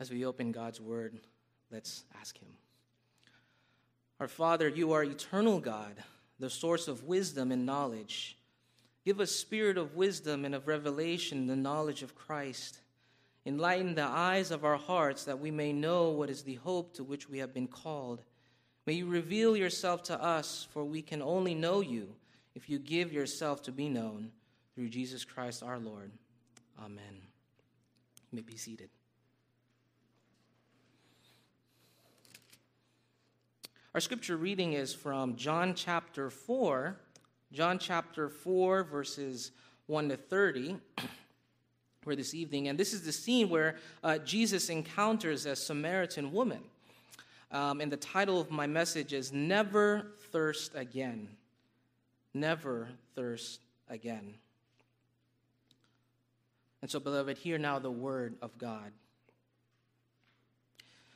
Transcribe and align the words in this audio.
As 0.00 0.10
we 0.10 0.24
open 0.24 0.52
God's 0.52 0.80
word, 0.80 1.20
let's 1.70 2.04
ask 2.20 2.36
Him. 2.38 2.48
Our 4.20 4.28
Father, 4.28 4.68
you 4.68 4.92
are 4.92 5.04
eternal 5.04 5.60
God, 5.60 6.02
the 6.38 6.50
source 6.50 6.88
of 6.88 7.04
wisdom 7.04 7.52
and 7.52 7.66
knowledge. 7.66 8.36
Give 9.04 9.20
us 9.20 9.30
spirit 9.30 9.76
of 9.76 9.96
wisdom 9.96 10.44
and 10.44 10.54
of 10.54 10.66
revelation, 10.66 11.46
the 11.46 11.56
knowledge 11.56 12.02
of 12.02 12.14
Christ. 12.14 12.78
Enlighten 13.46 13.94
the 13.94 14.02
eyes 14.02 14.50
of 14.50 14.64
our 14.64 14.78
hearts 14.78 15.24
that 15.24 15.38
we 15.38 15.50
may 15.50 15.72
know 15.72 16.10
what 16.10 16.30
is 16.30 16.42
the 16.42 16.54
hope 16.54 16.94
to 16.94 17.04
which 17.04 17.28
we 17.28 17.38
have 17.38 17.52
been 17.52 17.68
called. 17.68 18.22
May 18.86 18.94
you 18.94 19.06
reveal 19.06 19.56
yourself 19.56 20.02
to 20.04 20.22
us, 20.22 20.66
for 20.72 20.84
we 20.84 21.02
can 21.02 21.20
only 21.20 21.54
know 21.54 21.80
you 21.80 22.14
if 22.54 22.68
you 22.68 22.78
give 22.78 23.12
yourself 23.12 23.62
to 23.62 23.72
be 23.72 23.88
known 23.88 24.30
through 24.74 24.88
Jesus 24.88 25.24
Christ 25.24 25.62
our 25.62 25.78
Lord. 25.78 26.10
Amen. 26.82 27.20
You 28.30 28.36
may 28.36 28.42
be 28.42 28.56
seated. 28.56 28.88
Our 33.94 34.00
scripture 34.00 34.36
reading 34.36 34.72
is 34.72 34.92
from 34.92 35.36
John 35.36 35.72
chapter 35.72 36.28
4, 36.28 36.96
John 37.52 37.78
chapter 37.78 38.28
4, 38.28 38.82
verses 38.82 39.52
1 39.86 40.08
to 40.08 40.16
30, 40.16 40.78
for 42.02 42.16
this 42.16 42.34
evening. 42.34 42.66
And 42.66 42.76
this 42.76 42.92
is 42.92 43.02
the 43.02 43.12
scene 43.12 43.48
where 43.48 43.76
uh, 44.02 44.18
Jesus 44.18 44.68
encounters 44.68 45.46
a 45.46 45.54
Samaritan 45.54 46.32
woman. 46.32 46.58
Um, 47.52 47.80
and 47.80 47.92
the 47.92 47.96
title 47.96 48.40
of 48.40 48.50
my 48.50 48.66
message 48.66 49.12
is 49.12 49.32
Never 49.32 50.08
Thirst 50.32 50.74
Again. 50.74 51.28
Never 52.34 52.88
Thirst 53.14 53.60
Again. 53.88 54.34
And 56.82 56.90
so, 56.90 56.98
beloved, 56.98 57.38
hear 57.38 57.58
now 57.58 57.78
the 57.78 57.92
word 57.92 58.34
of 58.42 58.58
God. 58.58 58.90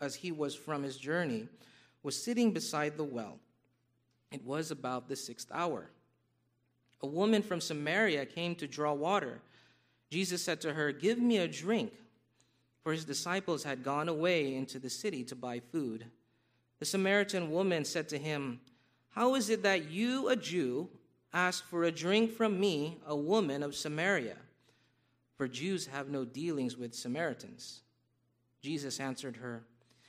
as 0.00 0.14
he 0.14 0.32
was 0.32 0.54
from 0.54 0.82
his 0.82 0.96
journey, 0.96 1.48
was 2.02 2.20
sitting 2.20 2.52
beside 2.52 2.96
the 2.96 3.04
well. 3.04 3.38
It 4.30 4.44
was 4.44 4.70
about 4.70 5.08
the 5.08 5.16
sixth 5.16 5.50
hour. 5.52 5.90
A 7.00 7.06
woman 7.06 7.42
from 7.42 7.60
Samaria 7.60 8.26
came 8.26 8.54
to 8.56 8.66
draw 8.66 8.92
water. 8.92 9.40
Jesus 10.10 10.42
said 10.42 10.60
to 10.62 10.74
her, 10.74 10.92
Give 10.92 11.18
me 11.18 11.38
a 11.38 11.48
drink, 11.48 11.92
for 12.82 12.92
his 12.92 13.04
disciples 13.04 13.64
had 13.64 13.84
gone 13.84 14.08
away 14.08 14.54
into 14.54 14.78
the 14.78 14.90
city 14.90 15.24
to 15.24 15.36
buy 15.36 15.60
food. 15.60 16.06
The 16.78 16.84
Samaritan 16.84 17.50
woman 17.50 17.84
said 17.84 18.08
to 18.10 18.18
him, 18.18 18.60
How 19.10 19.34
is 19.34 19.50
it 19.50 19.62
that 19.62 19.90
you, 19.90 20.28
a 20.28 20.36
Jew, 20.36 20.88
ask 21.32 21.64
for 21.64 21.84
a 21.84 21.92
drink 21.92 22.32
from 22.32 22.58
me, 22.58 22.98
a 23.06 23.16
woman 23.16 23.62
of 23.62 23.74
Samaria? 23.74 24.36
For 25.36 25.46
Jews 25.46 25.86
have 25.86 26.08
no 26.08 26.24
dealings 26.24 26.76
with 26.76 26.94
Samaritans. 26.94 27.82
Jesus 28.60 28.98
answered 28.98 29.36
her, 29.36 29.62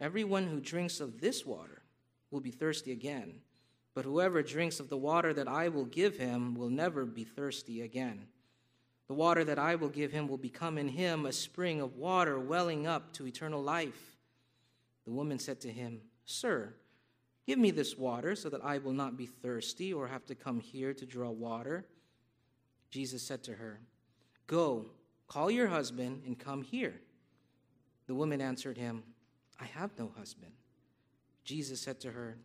Everyone 0.00 0.46
who 0.46 0.60
drinks 0.60 1.00
of 1.00 1.20
this 1.20 1.44
water 1.44 1.82
will 2.30 2.40
be 2.40 2.50
thirsty 2.50 2.92
again, 2.92 3.40
but 3.94 4.04
whoever 4.04 4.42
drinks 4.42 4.78
of 4.78 4.88
the 4.88 4.96
water 4.96 5.34
that 5.34 5.48
I 5.48 5.68
will 5.68 5.86
give 5.86 6.16
him 6.16 6.54
will 6.54 6.70
never 6.70 7.04
be 7.04 7.24
thirsty 7.24 7.82
again. 7.82 8.26
The 9.08 9.14
water 9.14 9.42
that 9.44 9.58
I 9.58 9.74
will 9.74 9.88
give 9.88 10.12
him 10.12 10.28
will 10.28 10.38
become 10.38 10.78
in 10.78 10.88
him 10.88 11.26
a 11.26 11.32
spring 11.32 11.80
of 11.80 11.96
water 11.96 12.38
welling 12.38 12.86
up 12.86 13.12
to 13.14 13.26
eternal 13.26 13.62
life. 13.62 14.16
The 15.04 15.10
woman 15.10 15.38
said 15.38 15.60
to 15.62 15.72
him, 15.72 16.02
Sir, 16.26 16.74
give 17.46 17.58
me 17.58 17.70
this 17.70 17.96
water 17.96 18.36
so 18.36 18.50
that 18.50 18.64
I 18.64 18.78
will 18.78 18.92
not 18.92 19.16
be 19.16 19.26
thirsty 19.26 19.92
or 19.92 20.06
have 20.06 20.26
to 20.26 20.34
come 20.34 20.60
here 20.60 20.92
to 20.92 21.06
draw 21.06 21.30
water. 21.30 21.86
Jesus 22.90 23.22
said 23.22 23.42
to 23.44 23.54
her, 23.54 23.80
Go, 24.46 24.86
call 25.26 25.50
your 25.50 25.68
husband 25.68 26.22
and 26.26 26.38
come 26.38 26.62
here. 26.62 27.00
The 28.06 28.14
woman 28.14 28.40
answered 28.40 28.76
him, 28.76 29.02
I 29.60 29.64
have 29.64 29.90
no 29.98 30.10
husband. 30.16 30.52
Jesus 31.44 31.80
said 31.80 32.00
to 32.00 32.10
her, 32.10 32.36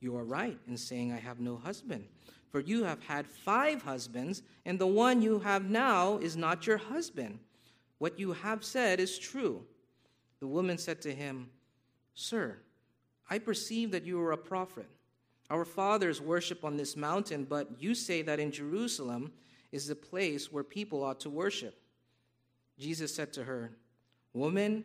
You 0.00 0.16
are 0.16 0.24
right 0.24 0.58
in 0.68 0.76
saying, 0.76 1.12
I 1.12 1.18
have 1.18 1.40
no 1.40 1.56
husband. 1.56 2.04
For 2.50 2.60
you 2.60 2.84
have 2.84 3.02
had 3.02 3.26
five 3.26 3.82
husbands, 3.82 4.42
and 4.64 4.78
the 4.78 4.86
one 4.86 5.22
you 5.22 5.38
have 5.38 5.70
now 5.70 6.18
is 6.18 6.36
not 6.36 6.66
your 6.66 6.78
husband. 6.78 7.38
What 7.98 8.18
you 8.18 8.32
have 8.32 8.64
said 8.64 8.98
is 8.98 9.18
true. 9.18 9.64
The 10.40 10.46
woman 10.46 10.78
said 10.78 11.00
to 11.02 11.14
him, 11.14 11.50
Sir, 12.14 12.58
I 13.28 13.38
perceive 13.38 13.92
that 13.92 14.04
you 14.04 14.20
are 14.20 14.32
a 14.32 14.38
prophet. 14.38 14.88
Our 15.48 15.64
fathers 15.64 16.20
worship 16.20 16.64
on 16.64 16.76
this 16.76 16.96
mountain, 16.96 17.44
but 17.44 17.68
you 17.78 17.94
say 17.94 18.22
that 18.22 18.40
in 18.40 18.50
Jerusalem 18.50 19.32
is 19.72 19.86
the 19.86 19.94
place 19.94 20.50
where 20.52 20.64
people 20.64 21.02
ought 21.04 21.20
to 21.20 21.30
worship. 21.30 21.80
Jesus 22.78 23.14
said 23.14 23.32
to 23.34 23.44
her, 23.44 23.72
Woman, 24.32 24.84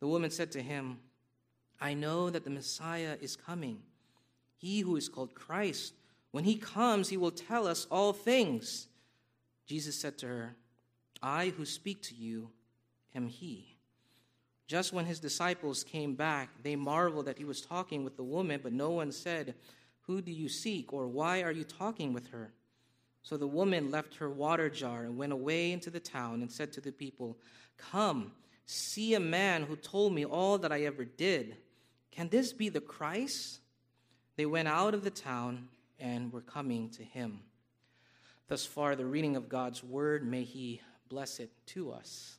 The 0.00 0.08
woman 0.08 0.30
said 0.30 0.50
to 0.52 0.62
him, 0.62 0.98
I 1.80 1.94
know 1.94 2.30
that 2.30 2.44
the 2.44 2.50
Messiah 2.50 3.16
is 3.20 3.36
coming, 3.36 3.82
he 4.56 4.80
who 4.80 4.96
is 4.96 5.08
called 5.08 5.34
Christ. 5.34 5.94
When 6.32 6.44
he 6.44 6.56
comes, 6.56 7.08
he 7.08 7.16
will 7.16 7.30
tell 7.30 7.66
us 7.66 7.86
all 7.90 8.12
things. 8.12 8.86
Jesus 9.66 9.98
said 9.98 10.18
to 10.18 10.26
her, 10.26 10.56
I 11.22 11.48
who 11.56 11.64
speak 11.64 12.02
to 12.04 12.14
you 12.14 12.50
am 13.14 13.26
he. 13.26 13.76
Just 14.66 14.92
when 14.92 15.06
his 15.06 15.18
disciples 15.18 15.82
came 15.82 16.14
back, 16.14 16.50
they 16.62 16.76
marveled 16.76 17.26
that 17.26 17.38
he 17.38 17.44
was 17.44 17.60
talking 17.60 18.04
with 18.04 18.16
the 18.16 18.22
woman, 18.22 18.60
but 18.62 18.72
no 18.72 18.90
one 18.90 19.10
said, 19.10 19.54
Who 20.02 20.22
do 20.22 20.30
you 20.30 20.48
seek, 20.48 20.92
or 20.92 21.08
why 21.08 21.42
are 21.42 21.50
you 21.50 21.64
talking 21.64 22.12
with 22.12 22.28
her? 22.28 22.52
So 23.22 23.36
the 23.36 23.48
woman 23.48 23.90
left 23.90 24.14
her 24.16 24.30
water 24.30 24.70
jar 24.70 25.02
and 25.02 25.16
went 25.16 25.32
away 25.32 25.72
into 25.72 25.90
the 25.90 26.00
town 26.00 26.40
and 26.40 26.50
said 26.50 26.72
to 26.74 26.80
the 26.80 26.92
people, 26.92 27.36
Come 27.76 28.32
See 28.72 29.14
a 29.14 29.20
man 29.20 29.64
who 29.64 29.74
told 29.74 30.12
me 30.12 30.24
all 30.24 30.56
that 30.58 30.70
I 30.70 30.82
ever 30.82 31.04
did. 31.04 31.56
Can 32.12 32.28
this 32.28 32.52
be 32.52 32.68
the 32.68 32.80
Christ? 32.80 33.58
They 34.36 34.46
went 34.46 34.68
out 34.68 34.94
of 34.94 35.02
the 35.02 35.10
town 35.10 35.66
and 35.98 36.32
were 36.32 36.40
coming 36.40 36.88
to 36.90 37.02
him. 37.02 37.40
Thus 38.46 38.64
far, 38.64 38.94
the 38.94 39.04
reading 39.04 39.34
of 39.34 39.48
God's 39.48 39.82
word, 39.82 40.24
may 40.24 40.44
he 40.44 40.80
bless 41.08 41.40
it 41.40 41.50
to 41.66 41.90
us. 41.90 42.36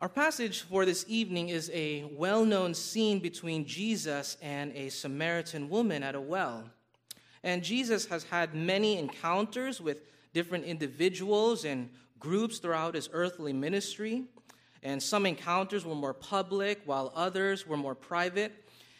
Our 0.00 0.10
passage 0.10 0.60
for 0.60 0.84
this 0.84 1.06
evening 1.08 1.48
is 1.48 1.70
a 1.72 2.04
well 2.14 2.44
known 2.44 2.74
scene 2.74 3.20
between 3.20 3.64
Jesus 3.64 4.36
and 4.42 4.70
a 4.76 4.90
Samaritan 4.90 5.70
woman 5.70 6.02
at 6.02 6.14
a 6.14 6.20
well. 6.20 6.64
And 7.42 7.64
Jesus 7.64 8.04
has 8.04 8.24
had 8.24 8.54
many 8.54 8.98
encounters 8.98 9.80
with 9.80 10.02
different 10.34 10.66
individuals 10.66 11.64
and 11.64 11.88
groups 12.18 12.58
throughout 12.58 12.94
his 12.94 13.08
earthly 13.14 13.54
ministry. 13.54 14.24
And 14.82 15.02
some 15.02 15.26
encounters 15.26 15.84
were 15.84 15.94
more 15.94 16.14
public, 16.14 16.80
while 16.84 17.12
others 17.14 17.66
were 17.66 17.76
more 17.76 17.94
private. 17.94 18.52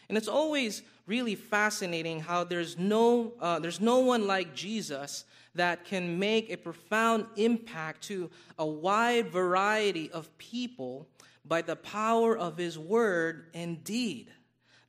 And 0.08 0.16
it's 0.16 0.28
always 0.28 0.82
really 1.06 1.34
fascinating 1.34 2.20
how 2.20 2.44
there's 2.44 2.78
no, 2.78 3.32
uh, 3.40 3.58
there's 3.58 3.80
no 3.80 4.00
one 4.00 4.26
like 4.26 4.54
Jesus 4.54 5.24
that 5.54 5.84
can 5.84 6.18
make 6.18 6.50
a 6.50 6.56
profound 6.56 7.26
impact 7.36 8.02
to 8.04 8.30
a 8.58 8.66
wide 8.66 9.28
variety 9.28 10.10
of 10.10 10.36
people 10.38 11.08
by 11.44 11.62
the 11.62 11.76
power 11.76 12.36
of 12.36 12.56
his 12.56 12.78
word 12.78 13.46
and 13.52 13.82
deed 13.84 14.30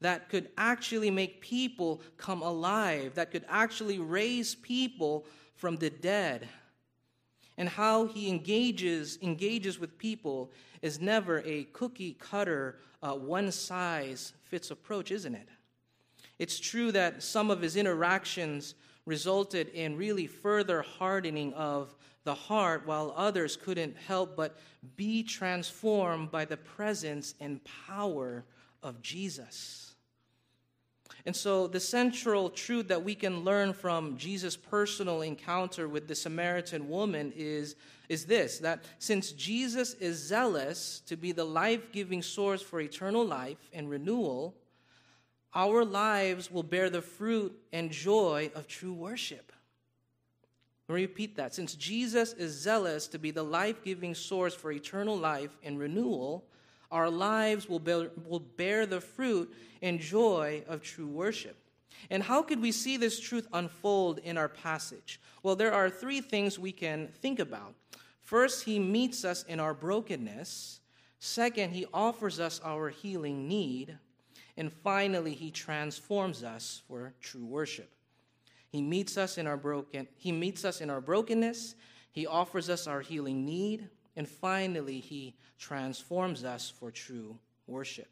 that 0.02 0.30
could 0.30 0.50
actually 0.58 1.10
make 1.10 1.42
people 1.42 2.02
come 2.18 2.42
alive, 2.42 3.16
that 3.16 3.32
could 3.32 3.46
actually 3.48 4.00
raise 4.00 4.54
people 4.54 5.26
from 5.56 5.78
the 5.78 5.90
dead. 5.90 6.48
And 7.58 7.70
how 7.70 8.06
he 8.06 8.30
engages, 8.30 9.20
engages 9.22 9.80
with 9.80 9.98
people 9.98 10.52
is 10.82 11.00
never 11.00 11.42
a 11.42 11.66
cookie 11.66 12.18
cutter, 12.20 12.80
uh, 13.02 13.14
one 13.14 13.52
size 13.52 14.34
fits 14.44 14.72
approach, 14.72 15.12
isn't 15.12 15.36
it? 15.36 15.48
It's 16.40 16.60
true 16.60 16.92
that 16.92 17.22
some 17.22 17.52
of 17.52 17.62
his 17.62 17.76
interactions 17.76 18.76
resulted 19.06 19.70
in 19.70 19.98
really 19.98 20.28
further 20.28 20.82
hardening 20.82 21.54
of 21.54 21.96
the 22.24 22.34
heart, 22.34 22.88
while 22.88 23.14
others 23.18 23.58
couldn't 23.58 23.98
help 23.98 24.36
but 24.36 24.58
be 24.96 25.24
transformed 25.24 26.32
by 26.32 26.46
the 26.46 26.58
presence 26.58 27.36
and 27.40 27.60
power 27.88 28.46
of 28.82 29.02
Jesus. 29.02 29.93
And 31.26 31.36
so, 31.36 31.68
the 31.68 31.80
central 31.80 32.50
truth 32.50 32.90
that 32.90 33.04
we 33.04 33.16
can 33.16 33.44
learn 33.44 33.74
from 33.74 34.18
Jesus' 34.18 34.58
personal 34.58 35.22
encounter 35.22 35.88
with 35.88 36.08
the 36.08 36.16
Samaritan 36.16 36.90
woman 36.90 37.32
is, 37.36 37.76
is 38.10 38.26
this 38.26 38.60
that 38.60 38.84
since 39.00 39.32
Jesus 39.32 39.94
is 39.96 40.18
zealous 40.18 41.02
to 41.08 41.16
be 41.16 41.32
the 41.32 41.46
life 41.46 41.92
giving 41.92 42.22
source 42.22 42.62
for 42.62 42.82
eternal 42.82 43.26
life 43.26 43.70
and 43.72 43.90
renewal, 43.90 44.56
our 45.56 45.86
lives 45.86 46.52
will 46.52 46.64
bear 46.64 46.90
the 46.90 47.02
fruit 47.02 47.58
and 47.72 47.92
joy 47.92 48.52
of 48.56 48.68
true 48.68 48.94
worship. 48.94 49.52
Let 50.90 50.96
me 50.96 51.02
repeat 51.04 51.38
that. 51.38 51.54
Since 51.54 51.76
Jesus 51.76 52.34
is 52.34 52.52
zealous 52.52 53.08
to 53.08 53.20
be 53.20 53.32
the 53.32 53.44
life 53.44 53.84
giving 53.84 54.14
source 54.14 54.54
for 54.54 54.72
eternal 54.72 55.18
life 55.18 55.56
and 55.64 55.80
renewal, 55.80 56.46
our 56.94 57.10
lives 57.10 57.68
will 57.68 57.80
bear, 57.80 58.12
will 58.26 58.40
bear 58.40 58.86
the 58.86 59.02
fruit 59.02 59.54
and 59.82 60.00
joy 60.00 60.64
of 60.68 60.82
true 60.82 61.08
worship. 61.08 61.58
And 62.10 62.22
how 62.22 62.44
could 62.44 62.62
we 62.62 62.72
see 62.72 62.98
this 62.98 63.20
truth 63.20 63.48
unfold 63.52 64.20
in 64.20 64.38
our 64.38 64.48
passage? 64.48 65.20
Well, 65.42 65.56
there 65.56 65.74
are 65.74 65.90
three 65.90 66.22
things 66.22 66.60
we 66.60 66.72
can 66.72 67.08
think 67.08 67.40
about. 67.40 67.74
First, 68.22 68.64
he 68.64 68.80
meets 68.80 69.26
us 69.26 69.44
in 69.44 69.60
our 69.60 69.74
brokenness. 69.74 70.80
Second, 71.20 71.72
he 71.74 71.86
offers 71.94 72.40
us 72.40 72.62
our 72.64 72.90
healing 72.90 73.48
need. 73.48 73.98
And 74.56 74.72
finally, 74.72 75.34
he 75.34 75.50
transforms 75.50 76.44
us 76.44 76.84
for 76.88 77.14
true 77.22 77.46
worship. 77.46 77.90
He 78.70 78.82
meets 78.82 79.18
us 79.18 79.38
in 79.38 79.48
our 79.48 79.58
broken 79.58 80.08
he 80.18 80.32
meets 80.32 80.66
us 80.66 80.82
in 80.82 80.90
our 80.90 81.02
brokenness, 81.02 81.76
he 82.12 82.26
offers 82.26 82.70
us 82.70 82.88
our 82.88 83.02
healing 83.02 83.46
need, 83.46 83.88
and 84.16 84.28
finally 84.28 85.00
he 85.00 85.36
transforms 85.58 86.44
us 86.44 86.70
for 86.70 86.92
true 86.92 87.38
worship. 87.68 88.08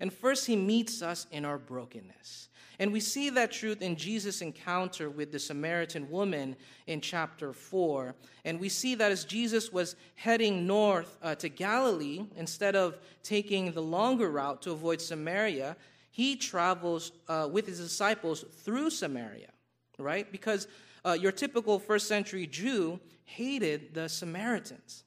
And 0.00 0.12
first 0.12 0.46
he 0.46 0.56
meets 0.56 1.02
us 1.02 1.26
in 1.30 1.44
our 1.44 1.58
brokenness. 1.58 2.48
And 2.78 2.92
we 2.92 3.00
see 3.00 3.30
that 3.30 3.52
truth 3.52 3.82
in 3.82 3.94
Jesus' 3.94 4.42
encounter 4.42 5.08
with 5.08 5.30
the 5.30 5.38
Samaritan 5.38 6.10
woman 6.10 6.56
in 6.86 7.00
chapter 7.00 7.52
4. 7.52 8.14
And 8.44 8.58
we 8.58 8.68
see 8.68 8.96
that 8.96 9.12
as 9.12 9.24
Jesus 9.24 9.72
was 9.72 9.94
heading 10.16 10.66
north 10.66 11.16
uh, 11.22 11.36
to 11.36 11.48
Galilee, 11.48 12.24
instead 12.36 12.74
of 12.74 12.98
taking 13.22 13.72
the 13.72 13.82
longer 13.82 14.30
route 14.30 14.62
to 14.62 14.72
avoid 14.72 15.00
Samaria, 15.00 15.76
he 16.10 16.36
travels 16.36 17.12
uh, 17.28 17.48
with 17.50 17.66
his 17.66 17.78
disciples 17.78 18.44
through 18.64 18.90
Samaria, 18.90 19.50
right? 19.98 20.30
Because 20.30 20.66
uh, 21.04 21.12
your 21.12 21.32
typical 21.32 21.78
first 21.78 22.08
century 22.08 22.46
Jew 22.46 22.98
hated 23.24 23.94
the 23.94 24.08
Samaritans. 24.08 25.04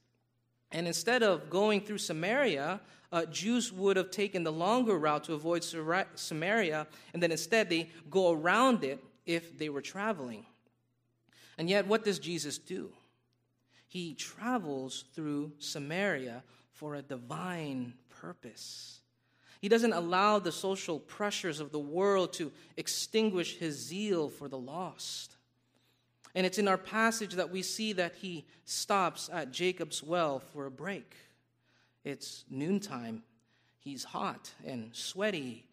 And 0.70 0.86
instead 0.86 1.22
of 1.22 1.48
going 1.48 1.80
through 1.80 1.98
Samaria, 1.98 2.80
uh, 3.10 3.24
Jews 3.26 3.72
would 3.72 3.96
have 3.96 4.10
taken 4.10 4.44
the 4.44 4.52
longer 4.52 4.98
route 4.98 5.24
to 5.24 5.34
avoid 5.34 5.64
Samaria, 5.64 6.86
and 7.14 7.22
then 7.22 7.32
instead 7.32 7.70
they 7.70 7.90
go 8.10 8.32
around 8.32 8.84
it 8.84 9.02
if 9.24 9.56
they 9.58 9.70
were 9.70 9.80
traveling. 9.80 10.44
And 11.56 11.70
yet, 11.70 11.86
what 11.86 12.04
does 12.04 12.18
Jesus 12.18 12.58
do? 12.58 12.92
He 13.86 14.14
travels 14.14 15.04
through 15.14 15.52
Samaria 15.58 16.42
for 16.72 16.94
a 16.94 17.02
divine 17.02 17.94
purpose. 18.10 19.00
He 19.60 19.68
doesn't 19.68 19.94
allow 19.94 20.38
the 20.38 20.52
social 20.52 21.00
pressures 21.00 21.58
of 21.58 21.72
the 21.72 21.78
world 21.80 22.34
to 22.34 22.52
extinguish 22.76 23.56
his 23.56 23.76
zeal 23.76 24.28
for 24.28 24.48
the 24.48 24.58
lost. 24.58 25.37
And 26.34 26.46
it's 26.46 26.58
in 26.58 26.68
our 26.68 26.78
passage 26.78 27.34
that 27.34 27.50
we 27.50 27.62
see 27.62 27.92
that 27.94 28.14
he 28.16 28.46
stops 28.64 29.30
at 29.32 29.50
Jacob's 29.50 30.02
well 30.02 30.40
for 30.40 30.66
a 30.66 30.70
break. 30.70 31.14
It's 32.04 32.44
noontime. 32.50 33.22
He's 33.78 34.04
hot 34.04 34.50
and 34.64 34.90
sweaty 34.94 35.66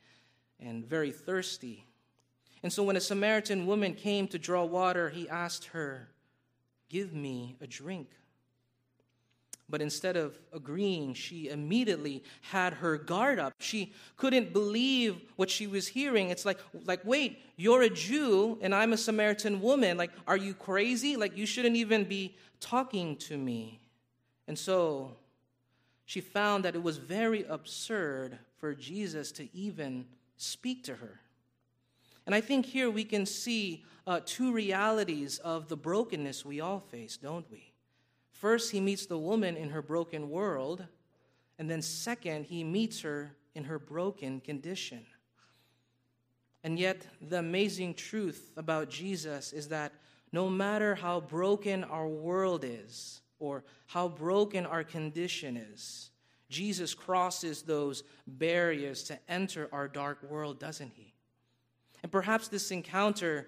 and 0.59 0.85
very 0.85 1.11
thirsty. 1.11 1.85
And 2.63 2.71
so 2.71 2.83
when 2.83 2.95
a 2.95 3.01
Samaritan 3.01 3.67
woman 3.67 3.93
came 3.93 4.27
to 4.29 4.39
draw 4.39 4.63
water, 4.63 5.09
he 5.09 5.29
asked 5.29 5.65
her, 5.65 6.09
Give 6.89 7.13
me 7.13 7.57
a 7.61 7.67
drink. 7.67 8.09
But 9.67 9.81
instead 9.81 10.15
of 10.15 10.39
agreeing, 10.53 11.15
she 11.15 11.49
immediately 11.49 12.23
had 12.41 12.73
her 12.73 12.97
guard 12.97 13.39
up. 13.39 13.53
She 13.59 13.93
couldn't 14.15 14.53
believe 14.53 15.19
what 15.37 15.49
she 15.49 15.65
was 15.65 15.87
hearing. 15.87 16.29
It's 16.29 16.45
like, 16.45 16.59
like, 16.85 17.03
wait, 17.03 17.41
you're 17.57 17.81
a 17.81 17.89
Jew 17.89 18.59
and 18.61 18.75
I'm 18.75 18.93
a 18.93 18.97
Samaritan 18.97 19.61
woman. 19.61 19.97
Like, 19.97 20.11
are 20.27 20.37
you 20.37 20.53
crazy? 20.53 21.15
Like, 21.15 21.35
you 21.35 21.47
shouldn't 21.47 21.75
even 21.75 22.03
be 22.03 22.35
talking 22.59 23.15
to 23.17 23.37
me. 23.37 23.79
And 24.47 24.57
so 24.57 25.15
she 26.05 26.21
found 26.21 26.63
that 26.65 26.75
it 26.75 26.83
was 26.83 26.97
very 26.97 27.43
absurd 27.45 28.37
for 28.57 28.75
Jesus 28.75 29.31
to 29.33 29.47
even 29.55 30.05
speak 30.37 30.83
to 30.83 30.95
her. 30.95 31.19
And 32.27 32.35
I 32.35 32.41
think 32.41 32.65
here 32.67 32.91
we 32.91 33.03
can 33.03 33.25
see 33.25 33.83
uh, 34.05 34.19
two 34.25 34.51
realities 34.51 35.39
of 35.39 35.67
the 35.67 35.77
brokenness 35.77 36.45
we 36.45 36.61
all 36.61 36.79
face, 36.79 37.17
don't 37.17 37.49
we? 37.51 37.71
First, 38.35 38.71
he 38.71 38.81
meets 38.81 39.05
the 39.05 39.17
woman 39.17 39.55
in 39.55 39.69
her 39.69 39.81
broken 39.81 40.29
world, 40.29 40.85
and 41.57 41.69
then 41.69 41.81
second, 41.81 42.45
he 42.45 42.65
meets 42.65 42.99
her 43.01 43.33
in 43.55 43.63
her 43.63 43.79
broken 43.79 44.41
condition. 44.41 45.05
And 46.61 46.77
yet, 46.77 47.07
the 47.21 47.39
amazing 47.39 47.93
truth 47.93 48.51
about 48.57 48.89
Jesus 48.89 49.53
is 49.53 49.69
that 49.69 49.93
no 50.33 50.49
matter 50.49 50.95
how 50.95 51.21
broken 51.21 51.85
our 51.85 52.09
world 52.09 52.65
is, 52.65 53.21
or 53.39 53.63
how 53.87 54.09
broken 54.09 54.65
our 54.65 54.83
condition 54.83 55.55
is, 55.55 56.11
Jesus 56.49 56.93
crosses 56.93 57.61
those 57.61 58.03
barriers 58.27 59.03
to 59.03 59.17
enter 59.29 59.69
our 59.71 59.87
dark 59.87 60.21
world, 60.29 60.59
doesn't 60.59 60.91
he? 60.93 61.13
And 62.03 62.11
perhaps 62.11 62.49
this 62.49 62.69
encounter 62.69 63.47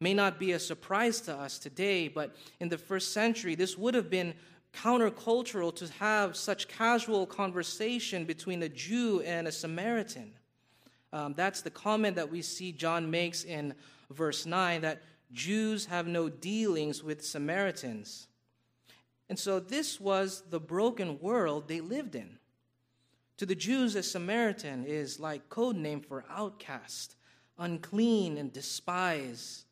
may 0.00 0.14
not 0.14 0.38
be 0.38 0.52
a 0.52 0.58
surprise 0.58 1.20
to 1.22 1.34
us 1.34 1.58
today, 1.58 2.08
but 2.08 2.34
in 2.60 2.68
the 2.68 2.78
first 2.78 3.12
century, 3.12 3.54
this 3.54 3.78
would 3.78 3.94
have 3.94 4.10
been 4.10 4.34
countercultural 4.74 5.74
to 5.76 5.88
have 5.94 6.36
such 6.36 6.68
casual 6.68 7.26
conversation 7.26 8.24
between 8.24 8.62
a 8.62 8.68
Jew 8.68 9.20
and 9.22 9.46
a 9.46 9.52
Samaritan. 9.52 10.32
Um, 11.12 11.34
that's 11.34 11.62
the 11.62 11.70
comment 11.70 12.16
that 12.16 12.30
we 12.30 12.42
see 12.42 12.72
John 12.72 13.10
makes 13.10 13.44
in 13.44 13.74
verse 14.10 14.46
9 14.46 14.80
that 14.80 15.02
Jews 15.32 15.86
have 15.86 16.06
no 16.06 16.28
dealings 16.28 17.02
with 17.02 17.24
Samaritans. 17.24 18.26
And 19.28 19.38
so 19.38 19.60
this 19.60 20.00
was 20.00 20.42
the 20.50 20.60
broken 20.60 21.18
world 21.20 21.68
they 21.68 21.80
lived 21.80 22.14
in. 22.14 22.38
To 23.38 23.46
the 23.46 23.54
Jews, 23.54 23.94
a 23.96 24.02
Samaritan 24.02 24.84
is 24.84 25.18
like 25.18 25.48
code 25.48 25.76
name 25.76 26.00
for 26.00 26.24
outcast, 26.30 27.16
unclean 27.58 28.36
and 28.36 28.52
despised. 28.52 29.64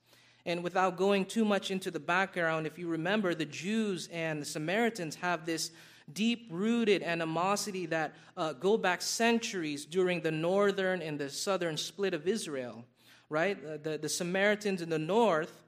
And 0.45 0.65
without 0.65 0.97
going 0.97 1.27
too 1.27 1.45
much 1.45 1.71
into 1.71 1.91
the 1.91 2.01
background, 2.01 2.67
if 2.67 2.79
you 2.79 2.89
remember, 2.89 3.35
the 3.35 3.45
Jews 3.45 4.09
and 4.13 4.43
the 4.43 4.47
Samaritans 4.47 5.15
have 5.17 5.47
this 5.47 5.71
deep 6.13 6.49
rooted 6.51 7.03
animosity 7.03 7.87
that 7.87 8.15
uh, 8.37 8.53
go 8.55 8.77
back 8.77 9.01
centuries 9.03 9.85
during 9.85 10.21
the 10.21 10.31
northern 10.33 11.01
and 11.01 11.19
the 11.19 11.31
southern 11.31 11.77
split 11.77 12.13
of 12.13 12.27
Israel, 12.27 12.85
right? 13.29 13.83
The, 13.85 13.99
the 13.99 14.09
Samaritans 14.09 14.83
in 14.83 14.91
the 14.91 14.99
north 14.99 15.63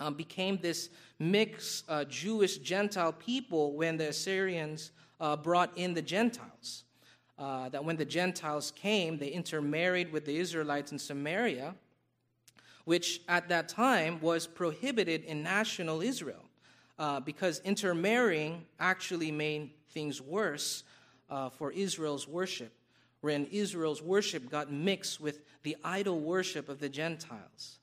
um, 0.00 0.14
became 0.14 0.58
this 0.60 0.88
mixed 1.20 1.84
uh, 1.88 2.04
Jewish 2.04 2.58
Gentile 2.58 3.12
people 3.12 3.74
when 3.74 3.96
the 3.96 4.08
Assyrians 4.08 4.90
uh, 5.20 5.36
brought 5.36 5.76
in 5.76 5.94
the 5.94 6.02
Gentiles. 6.02 6.84
Uh, 7.38 7.68
that 7.70 7.84
when 7.84 7.96
the 7.96 8.04
Gentiles 8.04 8.72
came, 8.76 9.18
they 9.18 9.28
intermarried 9.28 10.12
with 10.12 10.26
the 10.26 10.36
Israelites 10.36 10.92
in 10.92 10.98
Samaria 10.98 11.74
which 12.84 13.20
at 13.28 13.48
that 13.48 13.68
time 13.68 14.20
was 14.20 14.46
prohibited 14.46 15.24
in 15.24 15.42
national 15.42 16.02
Israel 16.02 16.44
uh, 16.98 17.20
because 17.20 17.60
intermarrying 17.64 18.64
actually 18.78 19.30
made 19.30 19.70
things 19.90 20.20
worse 20.20 20.84
uh, 21.30 21.48
for 21.48 21.72
Israel's 21.72 22.28
worship, 22.28 22.72
wherein 23.20 23.46
Israel's 23.50 24.02
worship 24.02 24.50
got 24.50 24.72
mixed 24.72 25.20
with 25.20 25.40
the 25.62 25.76
idol 25.84 26.20
worship 26.20 26.68
of 26.68 26.78
the 26.78 26.88
Gentiles. 26.88 27.78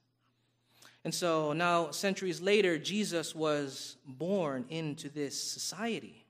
And 1.05 1.13
so 1.13 1.53
now, 1.53 1.91
centuries 1.91 2.41
later, 2.41 2.77
Jesus 2.77 3.33
was 3.33 3.95
born 4.05 4.65
into 4.69 5.09
this 5.09 5.41
society. 5.41 6.25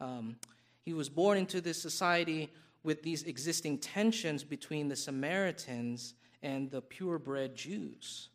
Um, 0.00 0.36
he 0.84 0.94
was 0.94 1.08
born 1.08 1.38
into 1.38 1.60
this 1.60 1.80
society 1.80 2.50
with 2.82 3.02
these 3.02 3.22
existing 3.24 3.78
tensions 3.78 4.42
between 4.42 4.88
the 4.88 4.96
Samaritans 4.96 6.14
and 6.42 6.70
the 6.70 6.80
purebred 6.80 7.54
Jews. 7.54 8.28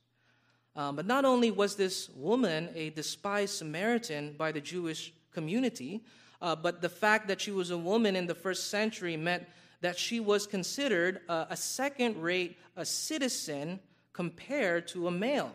Um, 0.76 0.96
but 0.96 1.06
not 1.06 1.26
only 1.26 1.52
was 1.52 1.76
this 1.76 2.10
woman 2.10 2.70
a 2.76 2.92
despised 2.92 3.56
Samaritan 3.56 4.36
by 4.38 4.52
the 4.52 4.62
Jewish 4.62 5.14
community, 5.32 6.04
uh, 6.42 6.56
but 6.56 6.82
the 6.82 6.90
fact 6.90 7.28
that 7.28 7.42
she 7.42 7.52
was 7.52 7.72
a 7.72 7.78
woman 7.78 8.16
in 8.16 8.28
the 8.28 8.36
first 8.36 8.70
century 8.70 9.18
meant 9.18 9.46
that 9.82 9.98
she 9.98 10.20
was 10.20 10.48
considered 10.48 11.22
a, 11.30 11.56
second 11.56 12.22
rate 12.22 12.58
a 12.76 12.86
citizen 12.86 13.80
compared 14.14 14.88
to 14.88 15.08
a 15.08 15.12
male. 15.12 15.54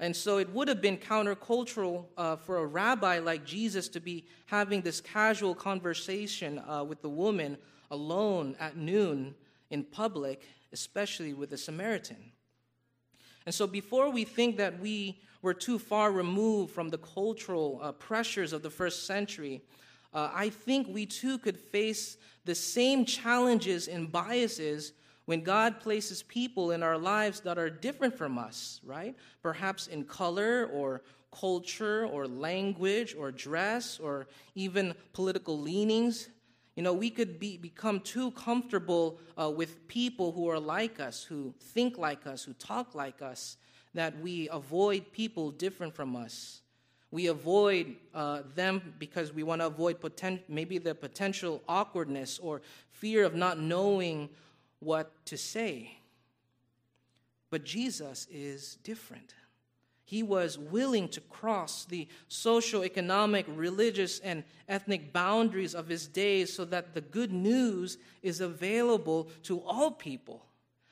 And 0.00 0.14
so 0.14 0.38
it 0.38 0.50
would 0.50 0.66
have 0.68 0.80
been 0.80 0.96
countercultural 0.96 2.06
uh, 2.16 2.36
for 2.36 2.58
a 2.58 2.66
rabbi 2.66 3.20
like 3.20 3.44
Jesus 3.44 3.88
to 3.90 4.00
be 4.00 4.24
having 4.46 4.82
this 4.82 5.00
casual 5.00 5.54
conversation 5.54 6.60
uh, 6.68 6.84
with 6.84 7.00
the 7.00 7.08
woman 7.08 7.56
alone 7.90 8.56
at 8.58 8.76
noon 8.76 9.34
in 9.70 9.84
public, 9.84 10.42
especially 10.74 11.32
with 11.32 11.48
the 11.48 11.56
Samaritan. 11.56 12.32
And 13.46 13.54
so, 13.54 13.66
before 13.66 14.10
we 14.10 14.24
think 14.24 14.58
that 14.58 14.78
we 14.80 15.20
were 15.40 15.54
too 15.54 15.78
far 15.78 16.12
removed 16.12 16.74
from 16.74 16.90
the 16.90 16.98
cultural 16.98 17.78
uh, 17.82 17.92
pressures 17.92 18.52
of 18.52 18.62
the 18.62 18.70
first 18.70 19.06
century, 19.06 19.62
uh, 20.12 20.30
I 20.34 20.50
think 20.50 20.88
we 20.88 21.06
too 21.06 21.38
could 21.38 21.56
face 21.56 22.16
the 22.44 22.54
same 22.54 23.04
challenges 23.04 23.88
and 23.88 24.10
biases 24.10 24.92
when 25.26 25.42
God 25.42 25.80
places 25.80 26.22
people 26.22 26.72
in 26.72 26.82
our 26.82 26.98
lives 26.98 27.40
that 27.40 27.56
are 27.56 27.70
different 27.70 28.16
from 28.16 28.38
us, 28.38 28.80
right? 28.84 29.14
Perhaps 29.42 29.86
in 29.86 30.04
color 30.04 30.68
or 30.72 31.02
culture 31.32 32.06
or 32.06 32.26
language 32.26 33.14
or 33.18 33.30
dress 33.30 33.98
or 33.98 34.26
even 34.54 34.94
political 35.12 35.58
leanings. 35.58 36.28
You 36.76 36.82
know, 36.82 36.92
we 36.92 37.10
could 37.10 37.38
be, 37.38 37.56
become 37.56 38.00
too 38.00 38.32
comfortable 38.32 39.18
uh, 39.40 39.50
with 39.50 39.86
people 39.86 40.32
who 40.32 40.48
are 40.48 40.58
like 40.58 40.98
us, 40.98 41.22
who 41.22 41.54
think 41.60 41.98
like 41.98 42.26
us, 42.26 42.42
who 42.42 42.52
talk 42.54 42.94
like 42.94 43.22
us, 43.22 43.56
that 43.94 44.18
we 44.20 44.48
avoid 44.50 45.12
people 45.12 45.52
different 45.52 45.94
from 45.94 46.16
us. 46.16 46.62
We 47.12 47.28
avoid 47.28 47.94
uh, 48.12 48.42
them 48.56 48.94
because 48.98 49.32
we 49.32 49.44
want 49.44 49.60
to 49.60 49.66
avoid 49.66 50.00
poten- 50.00 50.40
maybe 50.48 50.78
the 50.78 50.96
potential 50.96 51.62
awkwardness 51.68 52.40
or 52.40 52.60
fear 52.90 53.24
of 53.24 53.36
not 53.36 53.60
knowing 53.60 54.28
what 54.80 55.12
to 55.26 55.38
say. 55.38 55.96
But 57.50 57.62
Jesus 57.62 58.26
is 58.32 58.78
different. 58.82 59.32
He 60.06 60.22
was 60.22 60.58
willing 60.58 61.08
to 61.08 61.20
cross 61.22 61.86
the 61.86 62.06
social, 62.28 62.84
economic, 62.84 63.46
religious, 63.48 64.18
and 64.18 64.44
ethnic 64.68 65.12
boundaries 65.12 65.74
of 65.74 65.88
his 65.88 66.06
days 66.06 66.52
so 66.52 66.66
that 66.66 66.94
the 66.94 67.00
good 67.00 67.32
news 67.32 67.96
is 68.22 68.40
available 68.40 69.30
to 69.44 69.60
all 69.60 69.90
people, 69.90 70.44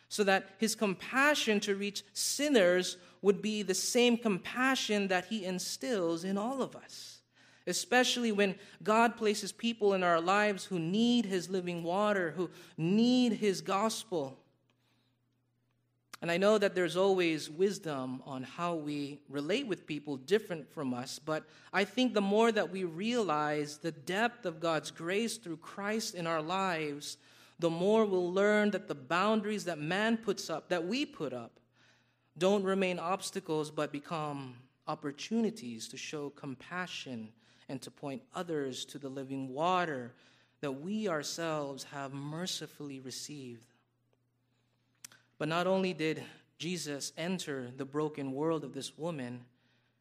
so 0.08 0.24
that 0.24 0.50
his 0.58 0.74
compassion 0.74 1.60
to 1.60 1.74
reach 1.74 2.04
sinners 2.14 2.96
would 3.20 3.42
be 3.42 3.62
the 3.62 3.74
same 3.74 4.16
compassion 4.16 5.08
that 5.08 5.26
he 5.26 5.44
instills 5.44 6.24
in 6.24 6.38
all 6.38 6.62
of 6.62 6.74
us, 6.74 7.20
especially 7.66 8.32
when 8.32 8.54
God 8.82 9.16
places 9.16 9.52
people 9.52 9.92
in 9.92 10.02
our 10.02 10.20
lives 10.20 10.64
who 10.64 10.78
need 10.78 11.26
his 11.26 11.50
living 11.50 11.82
water, 11.82 12.32
who 12.32 12.50
need 12.78 13.34
his 13.34 13.60
gospel. 13.60 14.38
And 16.22 16.30
I 16.30 16.36
know 16.36 16.56
that 16.56 16.76
there's 16.76 16.96
always 16.96 17.50
wisdom 17.50 18.22
on 18.24 18.44
how 18.44 18.76
we 18.76 19.18
relate 19.28 19.66
with 19.66 19.88
people 19.88 20.16
different 20.16 20.72
from 20.72 20.94
us, 20.94 21.18
but 21.18 21.42
I 21.72 21.82
think 21.82 22.14
the 22.14 22.20
more 22.20 22.52
that 22.52 22.70
we 22.70 22.84
realize 22.84 23.78
the 23.78 23.90
depth 23.90 24.46
of 24.46 24.60
God's 24.60 24.92
grace 24.92 25.36
through 25.36 25.56
Christ 25.56 26.14
in 26.14 26.28
our 26.28 26.40
lives, 26.40 27.16
the 27.58 27.70
more 27.70 28.06
we'll 28.06 28.32
learn 28.32 28.70
that 28.70 28.86
the 28.86 28.94
boundaries 28.94 29.64
that 29.64 29.80
man 29.80 30.16
puts 30.16 30.48
up, 30.48 30.68
that 30.68 30.86
we 30.86 31.04
put 31.04 31.32
up, 31.32 31.58
don't 32.38 32.62
remain 32.62 33.00
obstacles 33.00 33.72
but 33.72 33.90
become 33.90 34.54
opportunities 34.86 35.88
to 35.88 35.96
show 35.96 36.30
compassion 36.30 37.30
and 37.68 37.82
to 37.82 37.90
point 37.90 38.22
others 38.32 38.84
to 38.84 38.98
the 38.98 39.08
living 39.08 39.48
water 39.48 40.12
that 40.60 40.80
we 40.80 41.08
ourselves 41.08 41.82
have 41.82 42.12
mercifully 42.12 43.00
received. 43.00 43.71
But 45.38 45.48
not 45.48 45.66
only 45.66 45.92
did 45.92 46.22
Jesus 46.58 47.12
enter 47.16 47.70
the 47.76 47.84
broken 47.84 48.32
world 48.32 48.64
of 48.64 48.72
this 48.72 48.96
woman, 48.96 49.44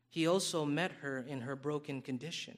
he 0.09 0.27
also 0.27 0.65
met 0.65 0.91
her 1.01 1.25
in 1.27 1.41
her 1.41 1.55
broken 1.55 2.01
condition. 2.01 2.57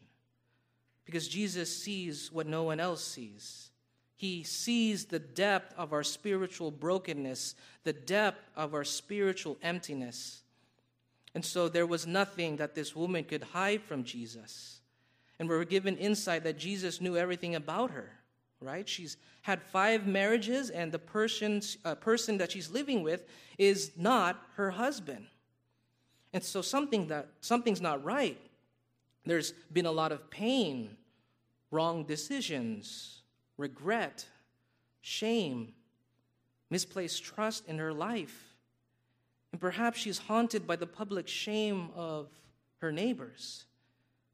Because 1.05 1.27
Jesus 1.27 1.75
sees 1.75 2.31
what 2.31 2.47
no 2.47 2.63
one 2.63 2.79
else 2.79 3.03
sees. 3.03 3.69
He 4.15 4.43
sees 4.43 5.05
the 5.05 5.19
depth 5.19 5.73
of 5.77 5.93
our 5.93 6.03
spiritual 6.03 6.71
brokenness, 6.71 7.55
the 7.83 7.93
depth 7.93 8.49
of 8.55 8.73
our 8.73 8.83
spiritual 8.83 9.57
emptiness. 9.61 10.43
And 11.35 11.43
so 11.43 11.67
there 11.67 11.87
was 11.87 12.07
nothing 12.07 12.57
that 12.57 12.75
this 12.75 12.95
woman 12.95 13.23
could 13.23 13.43
hide 13.43 13.83
from 13.83 14.03
Jesus. 14.03 14.81
And 15.39 15.49
we're 15.49 15.63
given 15.65 15.97
insight 15.97 16.43
that 16.43 16.57
Jesus 16.57 17.01
knew 17.01 17.17
everything 17.17 17.55
about 17.55 17.91
her 17.91 18.11
right? 18.63 18.87
She's 18.87 19.17
had 19.41 19.61
five 19.61 20.07
marriages, 20.07 20.69
and 20.69 20.91
the 20.91 20.99
person's, 20.99 21.77
uh, 21.85 21.95
person 21.95 22.37
that 22.37 22.51
she's 22.51 22.71
living 22.71 23.03
with 23.03 23.25
is 23.57 23.91
not 23.95 24.41
her 24.55 24.71
husband. 24.71 25.27
And 26.33 26.43
so 26.43 26.61
something 26.61 27.07
that 27.07 27.27
something's 27.41 27.81
not 27.81 28.03
right. 28.03 28.39
There's 29.25 29.51
been 29.71 29.85
a 29.85 29.91
lot 29.91 30.11
of 30.11 30.29
pain, 30.29 30.97
wrong 31.71 32.03
decisions, 32.03 33.21
regret, 33.57 34.25
shame, 35.01 35.73
misplaced 36.69 37.23
trust 37.23 37.67
in 37.67 37.77
her 37.77 37.93
life. 37.93 38.55
And 39.51 39.61
perhaps 39.61 39.99
she's 39.99 40.17
haunted 40.17 40.65
by 40.65 40.75
the 40.75 40.87
public 40.87 41.27
shame 41.27 41.89
of 41.95 42.29
her 42.79 42.91
neighbors, 42.91 43.65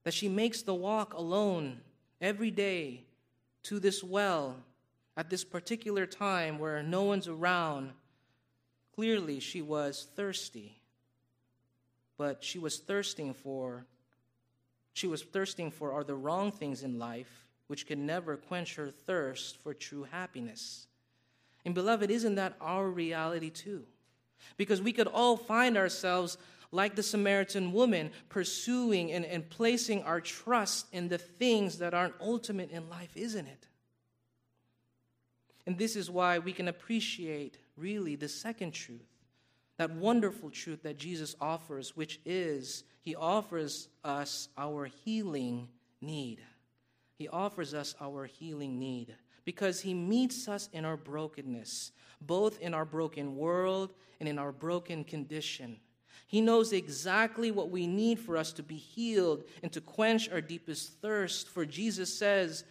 that 0.04 0.14
she 0.14 0.30
makes 0.30 0.62
the 0.62 0.74
walk 0.74 1.14
alone 1.14 1.82
every 2.22 2.52
day 2.52 3.04
to 3.70 3.80
this 3.80 4.04
well 4.04 4.56
at 5.16 5.30
this 5.30 5.44
particular 5.44 6.08
time 6.08 6.58
where 6.58 6.82
no 6.82 7.04
one's 7.04 7.28
around, 7.28 7.92
clearly 8.96 9.40
she 9.40 9.62
was 9.62 10.08
thirsty. 10.16 10.76
But 12.18 12.44
she 12.44 12.58
was 12.58 12.80
thirsting 12.80 13.36
for 13.36 13.86
she 14.94 15.06
was 15.06 15.22
thirsting 15.22 15.70
for 15.70 15.94
are 15.94 16.04
the 16.04 16.16
wrong 16.16 16.52
things 16.52 16.82
in 16.82 16.98
life 16.98 17.46
which 17.68 17.86
can 17.86 18.08
never 18.08 18.38
quench 18.38 18.76
her 18.76 18.90
thirst 18.90 19.58
for 19.62 19.76
true 19.76 20.04
happiness. 20.04 20.88
And 21.64 21.76
beloved, 21.76 22.10
isn't 22.10 22.36
that 22.36 22.56
our 22.60 22.90
reality 22.90 23.52
too? 23.52 23.84
Because 24.58 24.82
we 24.82 24.94
could 24.94 25.08
all 25.08 25.38
find 25.38 25.78
ourselves 25.78 26.40
like 26.72 26.96
the 26.96 27.04
Samaritan 27.04 27.72
woman, 27.72 28.12
pursuing 28.30 29.12
and, 29.12 29.26
and 29.26 29.50
placing 29.50 30.04
our 30.04 30.22
trust 30.22 30.86
in 30.92 31.08
the 31.08 31.18
things 31.18 31.80
that 31.80 31.94
aren't 31.94 32.14
ultimate 32.22 32.70
in 32.72 32.90
life, 32.90 33.12
isn't 33.16 33.48
it? 33.48 33.68
And 35.66 35.78
this 35.78 35.96
is 35.96 36.10
why 36.10 36.40
we 36.40 36.54
can 36.54 36.68
appreciate 36.68 37.58
really 37.76 38.16
the 38.16 38.30
second 38.30 38.72
truth, 38.72 39.08
that 39.78 39.92
wonderful 39.92 40.50
truth 40.50 40.84
that 40.84 40.98
Jesus 40.98 41.36
offers, 41.42 41.96
which 41.96 42.20
is 42.26 42.84
He 43.02 43.16
offers 43.16 43.88
us 44.04 44.50
our 44.58 44.86
healing 44.86 45.68
need. 46.02 46.40
He 47.18 47.28
offers 47.28 47.74
us 47.74 47.96
our 48.00 48.26
healing 48.26 48.80
need 48.80 49.16
because 49.46 49.82
He 49.82 49.94
meets 49.94 50.48
us 50.48 50.70
in 50.74 50.86
our 50.86 50.98
brokenness, 50.98 51.92
both 52.22 52.60
in 52.62 52.74
our 52.74 52.86
broken 52.86 53.36
world 53.36 53.94
and 54.20 54.30
in 54.30 54.38
our 54.38 54.52
broken 54.52 55.04
condition. 55.04 55.78
He 56.30 56.42
knows 56.42 56.74
exactly 56.74 57.50
what 57.50 57.72
we 57.72 57.88
need 57.88 58.20
for 58.20 58.38
us 58.38 58.54
to 58.54 58.62
be 58.62 58.76
healed 58.76 59.46
and 59.64 59.72
to 59.72 59.82
quench 59.82 60.30
our 60.30 60.42
deepest 60.42 61.02
thirst. 61.02 61.50
For 61.50 61.66
Jesus 61.66 62.16
says, 62.16 62.66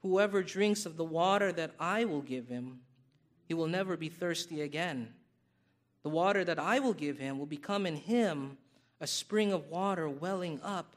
Whoever 0.00 0.42
drinks 0.42 0.86
of 0.86 0.96
the 0.96 1.04
water 1.04 1.52
that 1.52 1.72
I 1.78 2.06
will 2.06 2.22
give 2.22 2.48
him, 2.48 2.80
he 3.44 3.52
will 3.52 3.66
never 3.66 3.98
be 3.98 4.08
thirsty 4.08 4.62
again. 4.62 5.12
The 6.04 6.08
water 6.08 6.42
that 6.44 6.58
I 6.58 6.78
will 6.78 6.94
give 6.94 7.18
him 7.18 7.38
will 7.38 7.44
become 7.44 7.84
in 7.84 7.96
him 7.96 8.56
a 8.98 9.06
spring 9.06 9.52
of 9.52 9.68
water 9.68 10.08
welling 10.08 10.58
up 10.62 10.96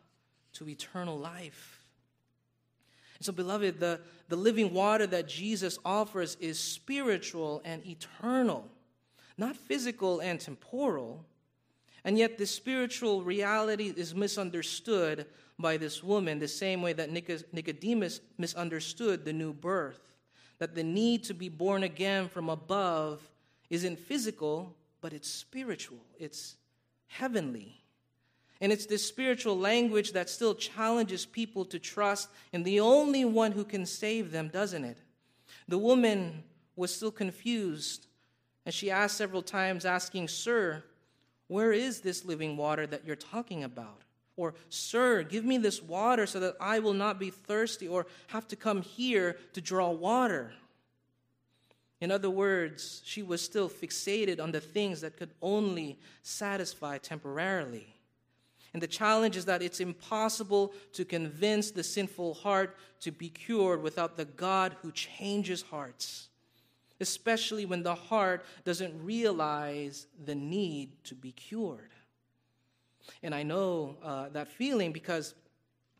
to 0.54 0.70
eternal 0.70 1.20
life. 1.20 1.84
And 3.18 3.26
so, 3.26 3.34
beloved, 3.34 3.82
the, 3.82 4.00
the 4.30 4.38
living 4.38 4.74
water 4.74 5.06
that 5.08 5.28
Jesus 5.28 5.78
offers 5.84 6.38
is 6.40 6.62
spiritual 6.62 7.62
and 7.66 7.86
eternal, 7.86 8.70
not 9.38 9.58
physical 9.58 10.22
and 10.22 10.40
temporal. 10.40 11.26
And 12.04 12.18
yet, 12.18 12.38
this 12.38 12.52
spiritual 12.52 13.24
reality 13.24 13.94
is 13.96 14.16
misunderstood 14.16 15.26
by 15.58 15.78
this 15.78 16.04
woman 16.04 16.40
the 16.40 16.48
same 16.48 16.82
way 16.82 16.94
that 16.94 17.12
Nicodemus 17.12 18.22
misunderstood 18.38 19.26
the 19.26 19.34
new 19.34 19.54
birth. 19.54 20.00
That 20.60 20.76
the 20.76 20.84
need 20.84 21.24
to 21.26 21.34
be 21.34 21.50
born 21.50 21.84
again 21.84 22.30
from 22.30 22.50
above 22.50 23.22
isn't 23.70 24.00
physical, 24.00 24.76
but 25.02 25.14
it's 25.14 25.30
spiritual, 25.30 26.00
it's 26.18 26.56
heavenly. 27.08 27.76
And 28.62 28.72
it's 28.72 28.86
this 28.86 29.06
spiritual 29.06 29.58
language 29.58 30.12
that 30.14 30.30
still 30.30 30.54
challenges 30.54 31.26
people 31.26 31.64
to 31.66 31.80
trust 31.80 32.30
in 32.52 32.64
the 32.64 32.82
only 32.82 33.24
one 33.24 33.54
who 33.54 33.64
can 33.64 33.86
save 33.86 34.32
them, 34.32 34.50
doesn't 34.50 34.84
it? 34.84 34.98
The 35.68 35.78
woman 35.78 36.44
was 36.76 36.94
still 36.94 37.12
confused, 37.12 38.08
and 38.66 38.74
she 38.74 38.92
asked 38.92 39.18
several 39.18 39.42
times, 39.42 39.86
asking, 39.86 40.28
Sir, 40.28 40.84
where 41.50 41.74
is 41.74 42.00
this 42.00 42.24
living 42.24 42.56
water 42.56 42.88
that 42.88 43.06
you're 43.06 43.18
talking 43.18 43.66
about? 43.66 44.04
Or, 44.38 44.54
Sir, 44.70 45.24
give 45.24 45.44
me 45.44 45.58
this 45.58 45.84
water 45.84 46.26
so 46.26 46.40
that 46.40 46.56
I 46.62 46.80
will 46.80 46.94
not 46.94 47.20
be 47.20 47.30
thirsty 47.30 47.90
or 47.90 48.08
have 48.28 48.48
to 48.48 48.56
come 48.56 48.82
here 48.82 49.36
to 49.52 49.60
draw 49.60 49.90
water. 49.90 50.54
In 52.00 52.12
other 52.12 52.30
words, 52.30 53.02
she 53.04 53.22
was 53.22 53.42
still 53.42 53.68
fixated 53.68 54.40
on 54.40 54.52
the 54.54 54.62
things 54.62 55.02
that 55.02 55.18
could 55.18 55.32
only 55.42 56.00
satisfy 56.24 57.00
temporarily. 57.00 57.94
And 58.74 58.82
the 58.82 58.88
challenge 58.88 59.36
is 59.36 59.46
that 59.46 59.62
it's 59.62 59.80
impossible 59.80 60.74
to 60.94 61.04
convince 61.04 61.72
the 61.72 61.84
sinful 61.84 62.36
heart 62.36 62.78
to 63.02 63.12
be 63.12 63.30
cured 63.30 63.82
without 63.82 64.16
the 64.16 64.26
God 64.26 64.78
who 64.82 64.92
changes 64.92 65.64
hearts, 65.64 66.29
especially 67.00 67.66
when 67.66 67.84
the 67.84 67.96
heart 67.96 68.46
doesn't 68.66 68.94
realize 69.04 70.08
the 70.26 70.36
need 70.36 71.04
to 71.06 71.16
be 71.16 71.32
cured. 71.32 71.92
And 73.24 73.34
I 73.34 73.44
know 73.44 73.98
uh, 74.04 74.30
that 74.30 74.48
feeling 74.48 74.92
because 74.92 75.34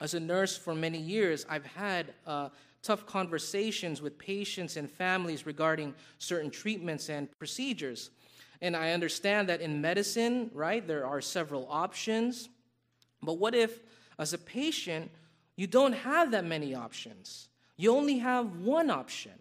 as 0.02 0.14
a 0.14 0.20
nurse 0.20 0.58
for 0.58 0.74
many 0.74 0.98
years, 0.98 1.46
I've 1.50 1.66
had 1.66 2.14
uh, 2.26 2.50
tough 2.82 3.06
conversations 3.06 4.02
with 4.02 4.18
patients 4.18 4.78
and 4.78 4.90
families 4.90 5.46
regarding 5.46 5.94
certain 6.18 6.50
treatments 6.50 7.10
and 7.10 7.28
procedures. 7.38 8.12
And 8.62 8.76
I 8.76 8.92
understand 8.92 9.50
that 9.50 9.62
in 9.62 9.82
medicine, 9.82 10.52
right, 10.54 10.86
there 10.86 11.06
are 11.06 11.22
several 11.22 11.68
options. 11.70 12.50
But 13.22 13.34
what 13.34 13.56
if, 13.56 13.80
as 14.18 14.34
a 14.34 14.38
patient, 14.38 15.12
you 15.56 15.68
don't 15.68 15.94
have 15.94 16.32
that 16.32 16.46
many 16.46 16.76
options? 16.76 17.50
You 17.76 17.96
only 17.96 18.18
have 18.20 18.58
one 18.58 18.90
option. 18.90 19.34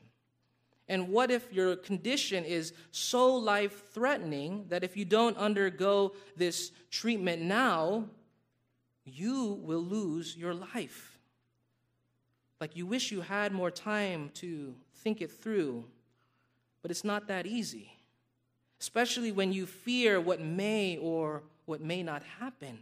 And 0.89 1.09
what 1.09 1.31
if 1.31 1.53
your 1.53 1.77
condition 1.77 2.45
is 2.45 2.73
so 2.93 3.35
life 3.35 3.93
threatening 3.93 4.65
that 4.69 4.83
if 4.83 4.97
you 4.97 5.05
don't 5.05 5.37
undergo 5.37 6.15
this 6.37 6.73
treatment 6.91 7.43
now, 7.43 8.05
you 9.05 9.61
will 9.63 9.83
lose 9.83 10.37
your 10.37 10.55
life? 10.55 11.19
Like 12.61 12.75
you 12.75 12.87
wish 12.87 13.13
you 13.13 13.21
had 13.21 13.53
more 13.53 13.71
time 13.71 14.31
to 14.35 14.75
think 14.97 15.21
it 15.21 15.31
through, 15.31 15.85
but 16.83 16.91
it's 16.91 17.05
not 17.05 17.29
that 17.29 17.47
easy, 17.47 17.93
especially 18.81 19.31
when 19.31 19.53
you 19.53 19.67
fear 19.67 20.21
what 20.21 20.41
may 20.41 20.97
or 20.97 21.43
what 21.67 21.83
may 21.83 22.03
not 22.03 22.23
happen. 22.41 22.79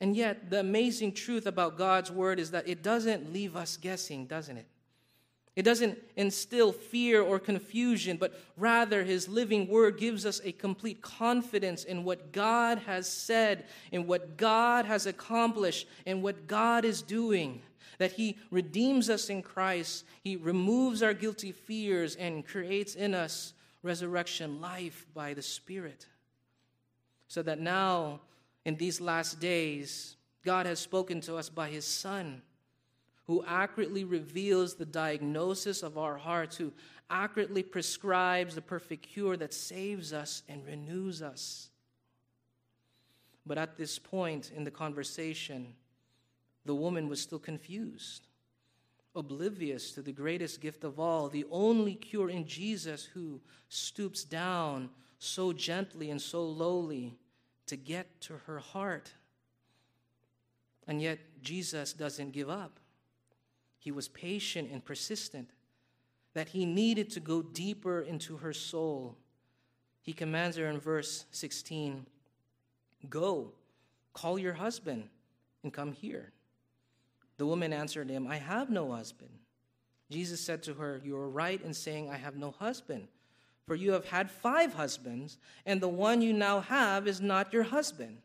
And 0.00 0.16
yet, 0.16 0.50
the 0.50 0.60
amazing 0.60 1.12
truth 1.12 1.46
about 1.46 1.78
God's 1.78 2.10
word 2.10 2.40
is 2.40 2.50
that 2.50 2.66
it 2.66 2.82
doesn't 2.82 3.32
leave 3.32 3.54
us 3.54 3.76
guessing, 3.76 4.26
doesn't 4.26 4.56
it? 4.56 4.66
It 5.54 5.62
doesn't 5.62 5.98
instill 6.16 6.72
fear 6.72 7.20
or 7.20 7.38
confusion, 7.38 8.16
but 8.16 8.40
rather 8.56 9.04
his 9.04 9.28
living 9.28 9.68
word 9.68 9.98
gives 9.98 10.24
us 10.24 10.40
a 10.44 10.52
complete 10.52 11.02
confidence 11.02 11.84
in 11.84 12.04
what 12.04 12.32
God 12.32 12.78
has 12.86 13.06
said, 13.06 13.66
in 13.90 14.06
what 14.06 14.38
God 14.38 14.86
has 14.86 15.04
accomplished, 15.06 15.86
and 16.06 16.22
what 16.22 16.46
God 16.46 16.86
is 16.86 17.02
doing. 17.02 17.60
That 17.98 18.12
he 18.12 18.38
redeems 18.50 19.10
us 19.10 19.28
in 19.28 19.42
Christ, 19.42 20.04
he 20.24 20.36
removes 20.36 21.02
our 21.02 21.12
guilty 21.12 21.52
fears, 21.52 22.16
and 22.16 22.46
creates 22.46 22.94
in 22.94 23.14
us 23.14 23.52
resurrection 23.82 24.60
life 24.60 25.06
by 25.12 25.34
the 25.34 25.42
Spirit. 25.42 26.06
So 27.28 27.42
that 27.42 27.60
now 27.60 28.20
in 28.64 28.76
these 28.76 29.00
last 29.00 29.40
days, 29.40 30.16
God 30.44 30.66
has 30.66 30.78
spoken 30.78 31.20
to 31.22 31.36
us 31.36 31.48
by 31.48 31.68
His 31.68 31.84
Son, 31.84 32.42
who 33.26 33.44
accurately 33.46 34.04
reveals 34.04 34.74
the 34.74 34.86
diagnosis 34.86 35.82
of 35.82 35.96
our 35.96 36.16
hearts, 36.16 36.56
who 36.56 36.72
accurately 37.08 37.62
prescribes 37.62 38.54
the 38.54 38.62
perfect 38.62 39.06
cure 39.06 39.36
that 39.36 39.54
saves 39.54 40.12
us 40.12 40.42
and 40.48 40.66
renews 40.66 41.22
us. 41.22 41.70
But 43.44 43.58
at 43.58 43.76
this 43.76 43.98
point 43.98 44.50
in 44.54 44.64
the 44.64 44.70
conversation, 44.70 45.74
the 46.64 46.74
woman 46.74 47.08
was 47.08 47.20
still 47.20 47.38
confused, 47.38 48.28
oblivious 49.14 49.92
to 49.92 50.02
the 50.02 50.12
greatest 50.12 50.60
gift 50.60 50.84
of 50.84 50.98
all, 50.98 51.28
the 51.28 51.46
only 51.50 51.94
cure 51.94 52.30
in 52.30 52.46
Jesus, 52.46 53.04
who 53.04 53.40
stoops 53.68 54.24
down 54.24 54.90
so 55.18 55.52
gently 55.52 56.10
and 56.10 56.20
so 56.20 56.44
lowly 56.44 57.16
to 57.66 57.76
get 57.76 58.20
to 58.22 58.34
her 58.46 58.58
heart. 58.58 59.12
And 60.86 61.00
yet, 61.00 61.18
Jesus 61.42 61.92
doesn't 61.92 62.32
give 62.32 62.50
up. 62.50 62.78
He 63.82 63.90
was 63.90 64.06
patient 64.06 64.70
and 64.70 64.84
persistent, 64.84 65.50
that 66.34 66.50
he 66.50 66.64
needed 66.64 67.10
to 67.10 67.20
go 67.20 67.42
deeper 67.42 68.00
into 68.00 68.36
her 68.36 68.52
soul. 68.52 69.16
He 70.02 70.12
commands 70.12 70.56
her 70.56 70.68
in 70.68 70.78
verse 70.78 71.24
16 71.32 72.06
Go, 73.10 73.50
call 74.12 74.38
your 74.38 74.52
husband, 74.52 75.08
and 75.64 75.72
come 75.72 75.90
here. 75.90 76.30
The 77.38 77.46
woman 77.46 77.72
answered 77.72 78.08
him, 78.08 78.28
I 78.28 78.36
have 78.36 78.70
no 78.70 78.92
husband. 78.92 79.30
Jesus 80.12 80.40
said 80.40 80.62
to 80.62 80.74
her, 80.74 81.00
You 81.02 81.16
are 81.16 81.28
right 81.28 81.60
in 81.60 81.74
saying, 81.74 82.08
I 82.08 82.18
have 82.18 82.36
no 82.36 82.52
husband. 82.52 83.08
For 83.66 83.74
you 83.74 83.90
have 83.90 84.06
had 84.06 84.30
five 84.30 84.74
husbands, 84.74 85.38
and 85.66 85.80
the 85.80 85.88
one 85.88 86.22
you 86.22 86.32
now 86.32 86.60
have 86.60 87.08
is 87.08 87.20
not 87.20 87.52
your 87.52 87.64
husband. 87.64 88.18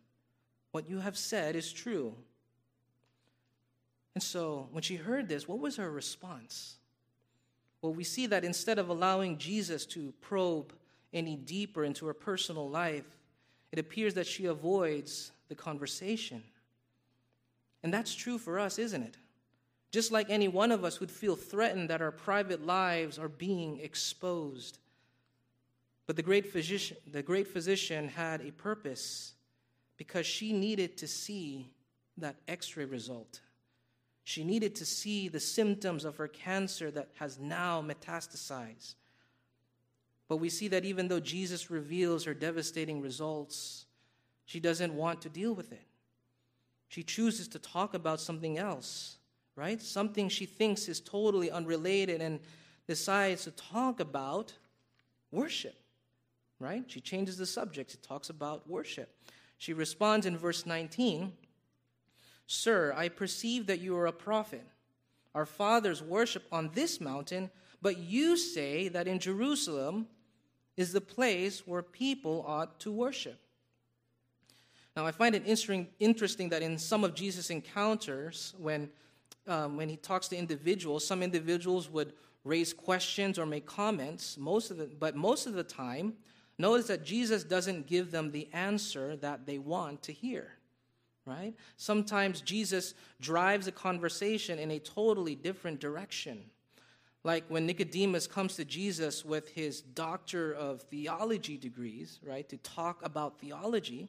What 0.72 0.88
you 0.88 1.00
have 1.00 1.18
said 1.18 1.56
is 1.56 1.74
true. 1.74 2.14
And 4.18 4.24
so, 4.24 4.68
when 4.72 4.82
she 4.82 4.96
heard 4.96 5.30
this, 5.30 5.48
what 5.48 5.60
was 5.60 5.76
her 5.76 5.92
response? 5.92 6.78
Well, 7.84 7.94
we 7.94 8.04
see 8.04 8.26
that 8.26 8.44
instead 8.44 8.80
of 8.80 8.90
allowing 8.90 9.38
Jesus 9.38 9.86
to 9.94 10.12
probe 10.22 10.74
any 11.14 11.36
deeper 11.36 11.84
into 11.84 12.08
her 12.08 12.16
personal 12.16 12.68
life, 12.68 13.06
it 13.72 13.78
appears 13.78 14.16
that 14.16 14.26
she 14.26 14.46
avoids 14.46 15.32
the 15.50 15.54
conversation. 15.54 16.42
And 17.84 17.94
that's 17.94 18.16
true 18.16 18.40
for 18.40 18.58
us, 18.58 18.80
isn't 18.80 19.04
it? 19.04 19.18
Just 19.92 20.12
like 20.12 20.32
any 20.32 20.48
one 20.48 20.72
of 20.72 20.84
us 20.84 21.00
would 21.00 21.12
feel 21.12 21.36
threatened 21.36 21.92
that 21.92 22.02
our 22.02 22.10
private 22.10 22.66
lives 22.66 23.20
are 23.20 23.30
being 23.30 23.80
exposed. 23.82 24.80
But 26.08 26.16
the 26.16 26.24
great 26.24 26.52
physician, 26.52 26.98
the 27.06 27.22
great 27.22 27.48
physician 27.48 28.08
had 28.08 28.42
a 28.42 28.52
purpose 28.52 29.36
because 29.96 30.26
she 30.26 30.54
needed 30.54 30.98
to 30.98 31.08
see 31.08 31.70
that 32.18 32.38
x 32.48 32.76
ray 32.76 32.86
result. 32.86 33.42
She 34.28 34.44
needed 34.44 34.76
to 34.76 34.86
see 34.86 35.30
the 35.30 35.40
symptoms 35.40 36.04
of 36.04 36.18
her 36.18 36.28
cancer 36.28 36.92
that 36.92 37.08
has 37.16 37.40
now 37.40 37.82
metastasized. 37.82 38.96
But 40.28 40.38
we 40.38 40.50
see 40.50 40.68
that 40.68 40.84
even 40.84 41.08
though 41.08 41.22
Jesus 41.22 41.72
reveals 41.72 42.26
her 42.26 42.34
devastating 42.34 43.02
results, 43.02 43.86
she 44.44 44.60
doesn't 44.60 44.94
want 44.94 45.22
to 45.22 45.30
deal 45.30 45.54
with 45.54 45.72
it. 45.72 45.88
She 46.90 47.04
chooses 47.04 47.48
to 47.50 47.60
talk 47.60 47.94
about 47.94 48.20
something 48.20 48.58
else, 48.58 49.16
right? 49.56 49.82
Something 49.82 50.28
she 50.28 50.46
thinks 50.46 50.90
is 50.90 51.00
totally 51.00 51.50
unrelated 51.50 52.22
and 52.22 52.42
decides 52.86 53.46
to 53.46 53.52
talk 53.52 54.02
about 54.02 54.52
worship 55.32 55.76
right? 56.60 56.84
She 56.88 57.02
changes 57.02 57.38
the 57.38 57.46
subject. 57.46 57.92
She 57.92 57.98
talks 57.98 58.30
about 58.30 58.68
worship. 58.70 59.10
She 59.58 59.74
responds 59.74 60.26
in 60.26 60.38
verse 60.38 60.66
19 60.66 61.34
Sir, 62.48 62.94
I 62.96 63.10
perceive 63.10 63.68
that 63.68 63.80
you 63.80 63.96
are 63.98 64.08
a 64.08 64.14
prophet. 64.14 64.66
Our 65.36 65.46
fathers 65.46 66.02
worship 66.02 66.44
on 66.52 66.72
this 66.74 67.00
mountain, 67.00 67.52
but 67.82 67.98
you 67.98 68.38
say 68.38 68.88
that 68.88 69.08
in 69.08 69.20
Jerusalem 69.20 70.08
is 70.76 70.94
the 70.94 71.02
place 71.02 71.68
where 71.68 71.84
people 71.84 72.44
ought 72.48 72.80
to 72.80 72.92
worship. 72.92 73.40
Now, 74.96 75.06
I 75.06 75.12
find 75.12 75.36
it 75.36 75.44
interesting 75.46 76.50
that 76.50 76.64
in 76.64 76.80
some 76.80 77.04
of 77.04 77.14
Jesus' 77.14 77.52
encounters, 77.52 78.56
when, 78.58 78.90
um, 79.46 79.78
when 79.78 79.90
he 79.90 79.98
talks 79.98 80.28
to 80.30 80.38
individuals, 80.38 81.06
some 81.06 81.22
individuals 81.22 81.88
would 81.90 82.14
raise 82.44 82.74
questions 82.74 83.38
or 83.38 83.46
make 83.46 83.68
comments, 83.68 84.38
most 84.38 84.72
of 84.72 84.78
the, 84.78 84.86
but 84.86 85.16
most 85.16 85.46
of 85.46 85.54
the 85.54 85.64
time, 85.64 86.16
Notice 86.60 86.88
that 86.88 87.04
Jesus 87.04 87.44
doesn't 87.44 87.88
give 87.88 88.12
them 88.12 88.32
the 88.32 88.48
answer 88.52 89.16
that 89.18 89.46
they 89.46 89.60
want 89.60 90.02
to 90.04 90.12
hear, 90.12 90.54
right? 91.28 91.54
Sometimes 91.76 92.42
Jesus 92.42 92.94
drives 93.20 93.68
a 93.68 93.72
conversation 93.72 94.58
in 94.58 94.72
a 94.72 94.80
totally 94.80 95.36
different 95.36 95.80
direction. 95.80 96.40
Like 97.24 97.44
when 97.50 97.66
Nicodemus 97.66 98.26
comes 98.26 98.56
to 98.56 98.66
Jesus 98.66 99.26
with 99.26 99.50
his 99.50 99.82
doctor 99.82 100.54
of 100.54 100.82
theology 100.84 101.58
degrees, 101.58 102.20
right, 102.24 102.48
to 102.48 102.58
talk 102.58 103.06
about 103.06 103.40
theology. 103.40 104.08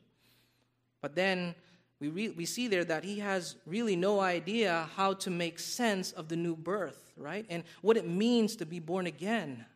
But 1.03 1.17
then 1.17 1.57
we, 2.01 2.09
re- 2.09 2.29
we 2.31 2.45
see 2.45 2.69
there 2.69 2.85
that 2.85 3.03
he 3.03 3.19
has 3.19 3.57
really 3.67 3.97
no 3.97 4.21
idea 4.21 4.89
how 4.95 5.15
to 5.15 5.31
make 5.31 5.59
sense 5.59 6.13
of 6.13 6.29
the 6.29 6.37
new 6.37 6.55
birth, 6.55 7.13
right? 7.17 7.45
And 7.51 7.65
what 7.83 7.97
it 7.97 8.07
means 8.07 8.55
to 8.57 8.67
be 8.67 8.79
born 8.79 9.07
again. 9.07 9.67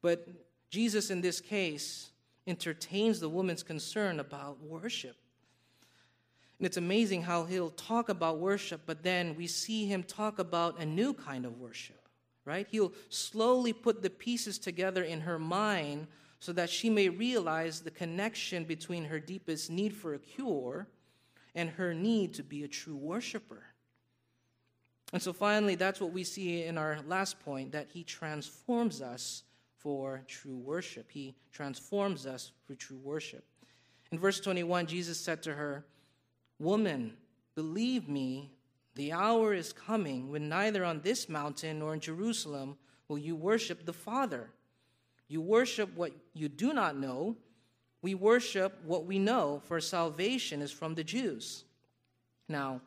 But 0.00 0.26
Jesus, 0.68 1.10
in 1.10 1.20
this 1.20 1.40
case, 1.40 2.10
entertains 2.46 3.20
the 3.20 3.28
woman's 3.28 3.62
concern 3.62 4.18
about 4.18 4.60
worship. 4.64 5.16
And 6.58 6.66
it's 6.66 6.76
amazing 6.76 7.22
how 7.22 7.44
he'll 7.44 7.70
talk 7.70 8.08
about 8.08 8.38
worship, 8.38 8.82
but 8.86 9.02
then 9.02 9.34
we 9.36 9.46
see 9.46 9.86
him 9.86 10.02
talk 10.02 10.38
about 10.38 10.78
a 10.78 10.86
new 10.86 11.12
kind 11.12 11.44
of 11.44 11.58
worship, 11.58 12.08
right? 12.44 12.66
He'll 12.70 12.92
slowly 13.08 13.72
put 13.72 14.02
the 14.02 14.10
pieces 14.10 14.58
together 14.58 15.02
in 15.02 15.20
her 15.22 15.38
mind 15.38 16.06
so 16.38 16.52
that 16.52 16.70
she 16.70 16.90
may 16.90 17.08
realize 17.08 17.80
the 17.80 17.90
connection 17.90 18.64
between 18.64 19.04
her 19.04 19.20
deepest 19.20 19.70
need 19.70 19.94
for 19.94 20.14
a 20.14 20.18
cure 20.18 20.88
and 21.54 21.70
her 21.70 21.94
need 21.94 22.34
to 22.34 22.42
be 22.42 22.64
a 22.64 22.68
true 22.68 22.96
worshiper. 22.96 23.62
And 25.12 25.20
so 25.20 25.32
finally, 25.32 25.74
that's 25.74 26.00
what 26.00 26.12
we 26.12 26.24
see 26.24 26.64
in 26.64 26.78
our 26.78 26.98
last 27.06 27.38
point 27.40 27.72
that 27.72 27.88
he 27.92 28.02
transforms 28.02 29.02
us 29.02 29.42
for 29.78 30.22
true 30.26 30.56
worship. 30.56 31.10
He 31.10 31.34
transforms 31.52 32.26
us 32.26 32.52
for 32.66 32.74
true 32.74 33.00
worship. 33.02 33.44
In 34.10 34.18
verse 34.18 34.40
21, 34.40 34.86
Jesus 34.86 35.20
said 35.20 35.42
to 35.42 35.54
her, 35.54 35.84
Woman, 36.62 37.14
believe 37.54 38.08
me, 38.08 38.52
the 38.94 39.12
hour 39.12 39.52
is 39.52 39.72
coming 39.72 40.30
when 40.30 40.48
neither 40.48 40.84
on 40.84 41.00
this 41.00 41.28
mountain 41.28 41.80
nor 41.80 41.94
in 41.94 42.00
Jerusalem 42.00 42.76
will 43.08 43.18
you 43.18 43.34
worship 43.34 43.84
the 43.84 43.92
Father. 43.92 44.50
You 45.28 45.40
worship 45.40 45.94
what 45.96 46.12
you 46.34 46.48
do 46.48 46.72
not 46.72 46.96
know 46.96 47.36
we 48.02 48.14
worship 48.16 48.80
what 48.84 49.06
we 49.06 49.18
know, 49.20 49.62
for 49.64 49.80
salvation 49.80 50.60
is 50.60 50.72
from 50.72 50.96
the 50.96 51.04
Jews. 51.04 51.64
Now, 52.48 52.80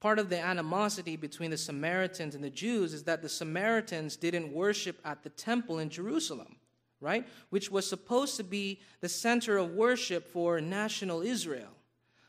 part 0.00 0.18
of 0.18 0.28
the 0.28 0.38
animosity 0.38 1.16
between 1.16 1.50
the 1.50 1.56
Samaritans 1.56 2.34
and 2.34 2.44
the 2.44 2.50
Jews 2.50 2.92
is 2.92 3.04
that 3.04 3.22
the 3.22 3.28
Samaritans 3.28 4.16
didn't 4.16 4.52
worship 4.52 5.00
at 5.02 5.22
the 5.22 5.30
temple 5.30 5.78
in 5.78 5.88
Jerusalem, 5.88 6.56
right? 7.00 7.26
Which 7.48 7.70
was 7.70 7.88
supposed 7.88 8.36
to 8.36 8.44
be 8.44 8.80
the 9.00 9.08
center 9.08 9.56
of 9.56 9.70
worship 9.70 10.28
for 10.28 10.60
national 10.60 11.22
Israel. 11.22 11.73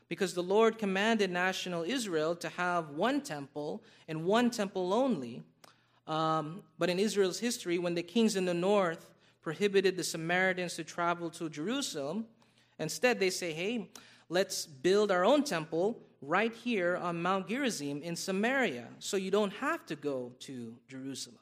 Because 0.08 0.34
the 0.34 0.42
Lord 0.42 0.78
commanded 0.78 1.30
national 1.30 1.82
Israel 1.82 2.36
to 2.36 2.48
have 2.50 2.90
one 2.90 3.20
temple 3.20 3.82
and 4.06 4.24
one 4.24 4.50
temple 4.50 4.94
only. 4.94 5.42
Um, 6.06 6.62
but 6.78 6.88
in 6.88 6.98
Israel's 6.98 7.40
history, 7.40 7.78
when 7.78 7.94
the 7.94 8.02
kings 8.02 8.36
in 8.36 8.44
the 8.44 8.54
north 8.54 9.10
prohibited 9.46 9.96
the 9.96 10.02
Samaritans 10.02 10.74
to 10.74 10.82
travel 10.82 11.30
to 11.30 11.48
Jerusalem. 11.48 12.26
Instead, 12.80 13.20
they 13.20 13.30
say, 13.30 13.52
hey, 13.52 13.88
let's 14.28 14.66
build 14.66 15.12
our 15.12 15.24
own 15.24 15.44
temple 15.44 16.02
right 16.20 16.52
here 16.52 16.96
on 16.96 17.22
Mount 17.22 17.46
Gerizim 17.46 18.02
in 18.02 18.16
Samaria, 18.16 18.88
so 18.98 19.16
you 19.16 19.30
don't 19.30 19.52
have 19.52 19.86
to 19.86 19.94
go 19.94 20.32
to 20.40 20.74
Jerusalem. 20.88 21.38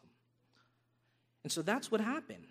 And 1.45 1.51
so 1.51 1.63
that's 1.63 1.91
what 1.91 2.03
happened. 2.03 2.45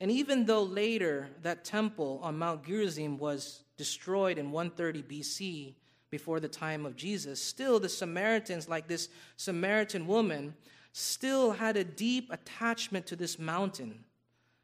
And 0.00 0.10
even 0.10 0.44
though 0.44 0.62
later 0.62 1.28
that 1.42 1.64
temple 1.64 2.20
on 2.22 2.38
Mount 2.38 2.64
Gerizim 2.64 3.18
was 3.18 3.62
destroyed 3.76 4.38
in 4.38 4.52
130 4.52 5.02
BC, 5.02 5.74
before 6.10 6.40
the 6.40 6.48
time 6.48 6.86
of 6.86 6.96
Jesus, 6.96 7.42
still 7.42 7.78
the 7.78 7.88
Samaritans, 7.88 8.68
like 8.68 8.88
this 8.88 9.08
Samaritan 9.36 10.06
woman, 10.06 10.54
still 10.92 11.52
had 11.52 11.76
a 11.76 11.84
deep 11.84 12.32
attachment 12.32 13.06
to 13.06 13.16
this 13.16 13.38
mountain 13.38 14.04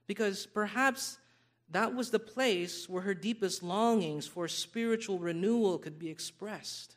because 0.06 0.46
perhaps 0.46 1.18
that 1.70 1.94
was 1.94 2.10
the 2.10 2.18
place 2.18 2.88
where 2.88 3.02
her 3.02 3.14
deepest 3.14 3.62
longings 3.62 4.26
for 4.26 4.48
spiritual 4.48 5.18
renewal 5.18 5.78
could 5.78 5.98
be 5.98 6.08
expressed. 6.08 6.96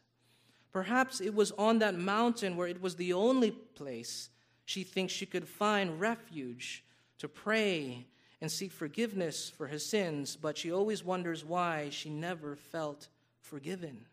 Perhaps 0.71 1.21
it 1.21 1.33
was 1.33 1.51
on 1.53 1.79
that 1.79 1.95
mountain 1.95 2.55
where 2.55 2.67
it 2.67 2.81
was 2.81 2.95
the 2.95 3.13
only 3.13 3.51
place 3.51 4.29
she 4.65 4.83
thinks 4.83 5.13
she 5.13 5.25
could 5.25 5.47
find 5.47 5.99
refuge 5.99 6.83
to 7.17 7.27
pray 7.27 8.05
and 8.41 8.51
seek 8.51 8.71
forgiveness 8.71 9.49
for 9.49 9.67
her 9.67 9.79
sins, 9.79 10.35
but 10.35 10.57
she 10.57 10.71
always 10.71 11.03
wonders 11.03 11.43
why 11.43 11.89
she 11.89 12.09
never 12.09 12.55
felt 12.55 13.07
forgiven. 13.41 14.05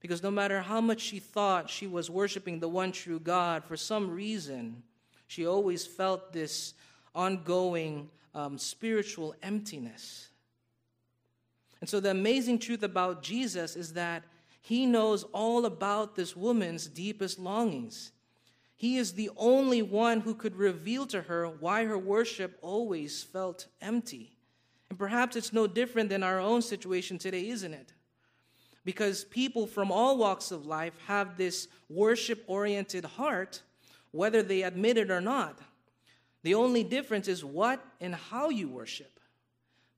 Because 0.00 0.22
no 0.22 0.30
matter 0.30 0.62
how 0.62 0.80
much 0.80 1.00
she 1.00 1.18
thought 1.18 1.70
she 1.70 1.86
was 1.86 2.10
worshiping 2.10 2.58
the 2.58 2.68
one 2.68 2.90
true 2.90 3.20
God, 3.20 3.64
for 3.64 3.76
some 3.76 4.10
reason, 4.10 4.82
she 5.26 5.46
always 5.46 5.86
felt 5.86 6.32
this 6.32 6.74
ongoing 7.14 8.10
um, 8.34 8.58
spiritual 8.58 9.34
emptiness. 9.42 10.28
And 11.80 11.88
so, 11.88 12.00
the 12.00 12.10
amazing 12.10 12.58
truth 12.58 12.82
about 12.82 13.22
Jesus 13.22 13.76
is 13.76 13.92
that 13.92 14.22
he 14.60 14.86
knows 14.86 15.24
all 15.32 15.66
about 15.66 16.14
this 16.14 16.36
woman's 16.36 16.86
deepest 16.86 17.38
longings. 17.38 18.12
He 18.82 18.96
is 18.96 19.12
the 19.12 19.30
only 19.36 19.80
one 19.80 20.22
who 20.22 20.34
could 20.34 20.56
reveal 20.56 21.06
to 21.06 21.22
her 21.22 21.46
why 21.46 21.84
her 21.84 21.96
worship 21.96 22.58
always 22.62 23.22
felt 23.22 23.68
empty. 23.80 24.36
And 24.90 24.98
perhaps 24.98 25.36
it's 25.36 25.52
no 25.52 25.68
different 25.68 26.08
than 26.08 26.24
our 26.24 26.40
own 26.40 26.62
situation 26.62 27.16
today, 27.16 27.48
isn't 27.50 27.74
it? 27.74 27.92
Because 28.84 29.22
people 29.22 29.68
from 29.68 29.92
all 29.92 30.18
walks 30.18 30.50
of 30.50 30.66
life 30.66 30.94
have 31.06 31.36
this 31.36 31.68
worship 31.88 32.42
oriented 32.48 33.04
heart, 33.04 33.62
whether 34.10 34.42
they 34.42 34.64
admit 34.64 34.96
it 34.96 35.12
or 35.12 35.20
not. 35.20 35.60
The 36.42 36.54
only 36.54 36.82
difference 36.82 37.28
is 37.28 37.44
what 37.44 37.78
and 38.00 38.16
how 38.16 38.48
you 38.48 38.68
worship. 38.68 39.20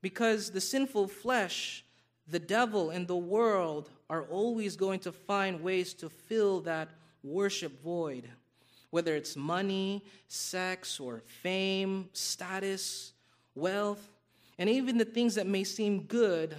Because 0.03 0.51
the 0.51 0.61
sinful 0.61 1.09
flesh, 1.09 1.87
the 2.29 2.39
devil, 2.39 2.91
and 2.91 3.09
the 3.09 3.17
world 3.17 3.89
are 4.11 4.25
always 4.25 4.77
going 4.77 5.01
to 5.01 5.13
find 5.13 5.63
ways 5.63 5.95
to 5.95 6.11
fill 6.11 6.61
that 6.61 6.91
worship 7.23 7.83
void. 7.83 8.29
Whether 8.95 9.17
it's 9.17 9.35
money, 9.35 10.05
sex, 10.29 11.01
or 11.01 11.25
fame, 11.27 12.09
status, 12.13 13.13
wealth, 13.57 14.09
and 14.57 14.71
even 14.71 14.99
the 14.99 15.05
things 15.05 15.35
that 15.35 15.49
may 15.49 15.65
seem 15.65 16.03
good 16.03 16.55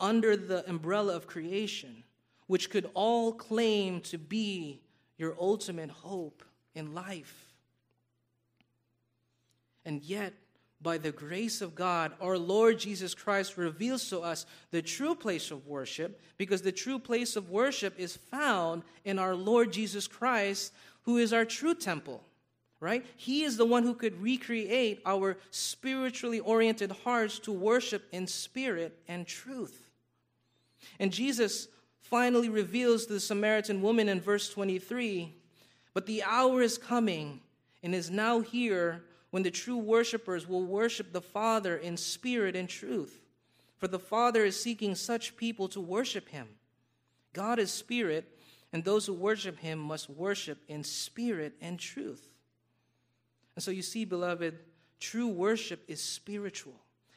under 0.00 0.34
the 0.34 0.66
umbrella 0.66 1.14
of 1.14 1.26
creation, 1.26 2.02
which 2.46 2.70
could 2.70 2.88
all 2.94 3.34
claim 3.34 4.00
to 4.00 4.16
be 4.16 4.80
your 5.18 5.36
ultimate 5.38 5.90
hope 5.90 6.42
in 6.74 6.94
life. 6.94 7.52
And 9.84 10.02
yet, 10.02 10.32
by 10.80 10.96
the 10.96 11.12
grace 11.12 11.60
of 11.60 11.74
God, 11.74 12.12
our 12.18 12.38
Lord 12.38 12.78
Jesus 12.78 13.14
Christ 13.14 13.58
reveals 13.58 14.08
to 14.08 14.20
us 14.20 14.46
the 14.70 14.80
true 14.80 15.14
place 15.14 15.50
of 15.50 15.66
worship 15.66 16.18
because 16.38 16.62
the 16.62 16.72
true 16.72 16.98
place 16.98 17.36
of 17.36 17.50
worship 17.50 17.94
is 17.98 18.16
found 18.16 18.84
in 19.04 19.18
our 19.18 19.34
Lord 19.34 19.70
Jesus 19.70 20.06
Christ, 20.06 20.72
who 21.04 21.18
is 21.18 21.32
our 21.32 21.44
true 21.44 21.74
temple, 21.74 22.22
right? 22.80 23.04
He 23.16 23.44
is 23.44 23.56
the 23.56 23.64
one 23.64 23.82
who 23.82 23.94
could 23.94 24.20
recreate 24.20 25.00
our 25.06 25.36
spiritually 25.50 26.40
oriented 26.40 26.90
hearts 27.04 27.38
to 27.40 27.52
worship 27.52 28.06
in 28.12 28.26
spirit 28.26 28.98
and 29.08 29.26
truth. 29.26 29.88
And 30.98 31.12
Jesus 31.12 31.68
finally 32.00 32.48
reveals 32.48 33.06
to 33.06 33.14
the 33.14 33.20
Samaritan 33.20 33.80
woman 33.80 34.08
in 34.08 34.20
verse 34.20 34.50
23 34.50 35.32
But 35.92 36.06
the 36.06 36.22
hour 36.24 36.62
is 36.62 36.78
coming 36.78 37.40
and 37.82 37.94
is 37.94 38.10
now 38.10 38.40
here 38.40 39.02
when 39.30 39.42
the 39.42 39.50
true 39.50 39.76
worshipers 39.76 40.48
will 40.48 40.64
worship 40.64 41.12
the 41.12 41.20
Father 41.20 41.76
in 41.76 41.96
spirit 41.96 42.54
and 42.54 42.68
truth. 42.68 43.20
For 43.78 43.88
the 43.88 43.98
Father 43.98 44.44
is 44.44 44.58
seeking 44.58 44.94
such 44.94 45.36
people 45.36 45.68
to 45.68 45.80
worship 45.80 46.28
him. 46.28 46.48
God 47.32 47.58
is 47.58 47.70
spirit, 47.70 48.33
and 48.74 48.82
those 48.82 49.06
who 49.06 49.14
worship 49.14 49.56
him 49.60 49.78
must 49.78 50.10
worship 50.10 50.58
in 50.66 50.82
spirit 50.82 51.54
and 51.60 51.78
truth. 51.78 52.28
And 53.54 53.62
so 53.62 53.70
you 53.70 53.82
see, 53.82 54.04
beloved, 54.04 54.58
true 54.98 55.28
worship 55.28 55.84
is 55.86 56.02
spiritual, 56.02 56.74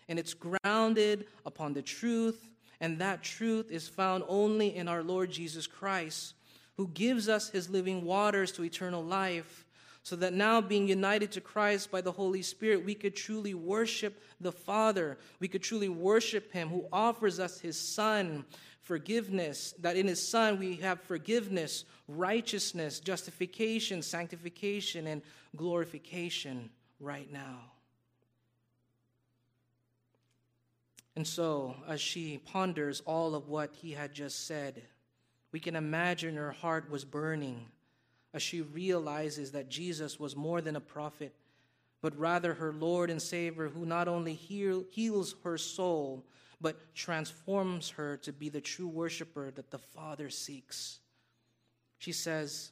and 0.07 0.19
it's 0.19 0.35
grounded 0.35 1.25
upon 1.47 1.73
the 1.73 1.81
truth, 1.81 2.47
and 2.79 2.99
that 2.99 3.23
truth 3.23 3.71
is 3.71 3.87
found 3.87 4.23
only 4.27 4.75
in 4.75 4.87
our 4.87 5.01
Lord 5.01 5.31
Jesus 5.31 5.65
Christ, 5.65 6.35
who 6.75 6.89
gives 6.89 7.27
us 7.27 7.49
his 7.49 7.71
living 7.71 8.05
waters 8.05 8.51
to 8.51 8.63
eternal 8.63 9.03
life 9.03 9.65
so 10.07 10.15
that 10.15 10.33
now, 10.33 10.61
being 10.61 10.87
united 10.87 11.33
to 11.33 11.41
Christ 11.41 11.91
by 11.91 11.99
the 11.99 12.13
Holy 12.13 12.41
Spirit, 12.41 12.85
we 12.85 12.95
could 12.95 13.13
truly 13.13 13.53
worship 13.53 14.23
the 14.39 14.53
Father. 14.53 15.17
We 15.41 15.49
could 15.49 15.61
truly 15.61 15.89
worship 15.89 16.49
Him 16.53 16.69
who 16.69 16.85
offers 16.93 17.41
us 17.41 17.59
His 17.59 17.77
Son, 17.77 18.45
forgiveness, 18.83 19.73
that 19.79 19.97
in 19.97 20.07
His 20.07 20.25
Son 20.25 20.59
we 20.59 20.77
have 20.77 21.01
forgiveness, 21.01 21.83
righteousness, 22.07 23.01
justification, 23.01 24.01
sanctification, 24.01 25.07
and 25.07 25.21
glorification 25.57 26.69
right 27.01 27.29
now. 27.29 27.59
And 31.17 31.27
so, 31.27 31.75
as 31.85 31.99
she 31.99 32.37
ponders 32.45 33.01
all 33.01 33.35
of 33.35 33.49
what 33.49 33.75
he 33.75 33.91
had 33.91 34.13
just 34.13 34.47
said, 34.47 34.83
we 35.51 35.59
can 35.59 35.75
imagine 35.75 36.37
her 36.37 36.53
heart 36.53 36.89
was 36.89 37.03
burning 37.03 37.65
as 38.33 38.41
she 38.41 38.61
realizes 38.61 39.51
that 39.51 39.69
Jesus 39.69 40.19
was 40.19 40.35
more 40.35 40.61
than 40.61 40.75
a 40.75 40.81
prophet, 40.81 41.33
but 42.01 42.17
rather 42.17 42.53
her 42.53 42.73
Lord 42.73 43.09
and 43.09 43.21
Savior 43.21 43.69
who 43.69 43.85
not 43.85 44.07
only 44.07 44.33
heal, 44.33 44.85
heals 44.91 45.35
her 45.43 45.57
soul, 45.57 46.25
but 46.59 46.93
transforms 46.95 47.89
her 47.91 48.17
to 48.17 48.33
be 48.33 48.49
the 48.49 48.61
true 48.61 48.87
worshiper 48.87 49.51
that 49.51 49.71
the 49.71 49.77
Father 49.77 50.29
seeks. 50.29 50.99
She 51.99 52.11
says, 52.11 52.71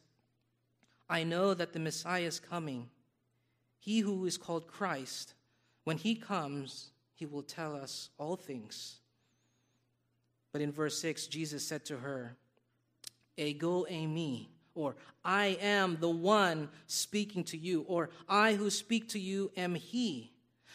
I 1.10 1.24
know 1.24 1.54
that 1.54 1.74
the 1.74 1.80
Messiah 1.80 2.24
is 2.24 2.40
coming, 2.40 2.90
he 3.80 4.00
who 4.00 4.26
is 4.26 4.38
called 4.38 4.68
Christ. 4.68 5.34
When 5.84 5.98
he 5.98 6.16
comes, 6.16 6.90
he 7.14 7.26
will 7.26 7.44
tell 7.44 7.76
us 7.76 8.10
all 8.18 8.36
things. 8.36 8.98
But 10.52 10.62
in 10.62 10.72
verse 10.72 11.00
6, 11.00 11.28
Jesus 11.28 11.68
said 11.68 11.86
to 11.86 11.98
her, 11.98 12.36
Ego 13.38 13.86
eimi, 13.92 14.48
or 14.76 14.96
I 15.24 15.58
am 15.62 15.98
the 16.00 16.10
one 16.10 16.70
speaking 16.86 17.44
to 17.46 17.58
you, 17.58 17.82
or 17.88 18.12
I 18.30 18.54
who 18.54 18.70
speak 18.70 19.10
to 19.10 19.20
you 19.20 19.52
am 19.58 19.74
he. 19.74 20.32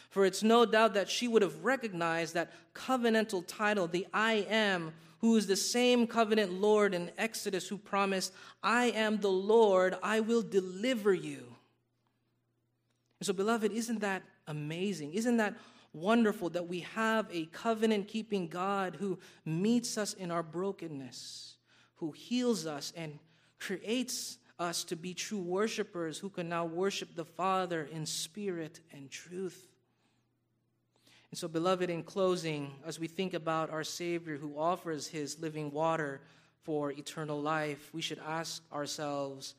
For 0.09 0.25
it's 0.25 0.43
no 0.43 0.65
doubt 0.65 0.95
that 0.95 1.09
she 1.09 1.29
would 1.29 1.41
have 1.41 1.63
recognized 1.63 2.33
that 2.33 2.51
covenantal 2.75 3.45
title, 3.47 3.87
the 3.87 4.05
I 4.13 4.45
am, 4.49 4.91
who 5.19 5.37
is 5.37 5.47
the 5.47 5.55
same 5.55 6.05
covenant 6.05 6.51
Lord 6.51 6.93
in 6.93 7.11
Exodus 7.17 7.67
who 7.67 7.77
promised, 7.77 8.33
I 8.61 8.87
am 8.87 9.19
the 9.19 9.31
Lord, 9.31 9.95
I 10.03 10.19
will 10.19 10.41
deliver 10.41 11.13
you. 11.13 11.55
And 13.19 13.27
so, 13.27 13.33
beloved, 13.33 13.71
isn't 13.71 14.01
that 14.01 14.23
amazing? 14.47 15.13
Isn't 15.13 15.37
that 15.37 15.53
wonderful 15.93 16.49
that 16.49 16.67
we 16.67 16.81
have 16.81 17.27
a 17.31 17.45
covenant 17.47 18.07
keeping 18.07 18.47
God 18.47 18.97
who 18.99 19.19
meets 19.45 19.97
us 19.97 20.13
in 20.13 20.31
our 20.31 20.43
brokenness, 20.43 21.55
who 21.95 22.11
heals 22.11 22.65
us 22.65 22.91
and 22.95 23.19
creates 23.61 24.39
us 24.59 24.83
to 24.85 24.95
be 24.95 25.13
true 25.13 25.39
worshipers 25.39 26.17
who 26.17 26.29
can 26.29 26.49
now 26.49 26.65
worship 26.65 27.15
the 27.15 27.25
Father 27.25 27.87
in 27.91 28.05
spirit 28.05 28.81
and 28.91 29.09
truth? 29.09 29.67
And 31.29 31.37
so, 31.37 31.47
beloved, 31.47 31.89
in 31.89 32.03
closing, 32.03 32.73
as 32.85 32.99
we 32.99 33.07
think 33.07 33.33
about 33.33 33.69
our 33.69 33.85
Savior 33.85 34.35
who 34.35 34.57
offers 34.57 35.07
his 35.07 35.39
living 35.39 35.71
water 35.71 36.19
for 36.63 36.91
eternal 36.91 37.41
life, 37.41 37.89
we 37.93 38.01
should 38.01 38.19
ask 38.27 38.61
ourselves 38.73 39.55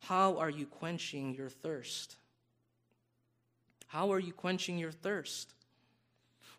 how 0.00 0.38
are 0.38 0.50
you 0.50 0.66
quenching 0.66 1.34
your 1.34 1.48
thirst? 1.48 2.16
How 3.88 4.12
are 4.12 4.20
you 4.20 4.32
quenching 4.32 4.78
your 4.78 4.92
thirst? 4.92 5.54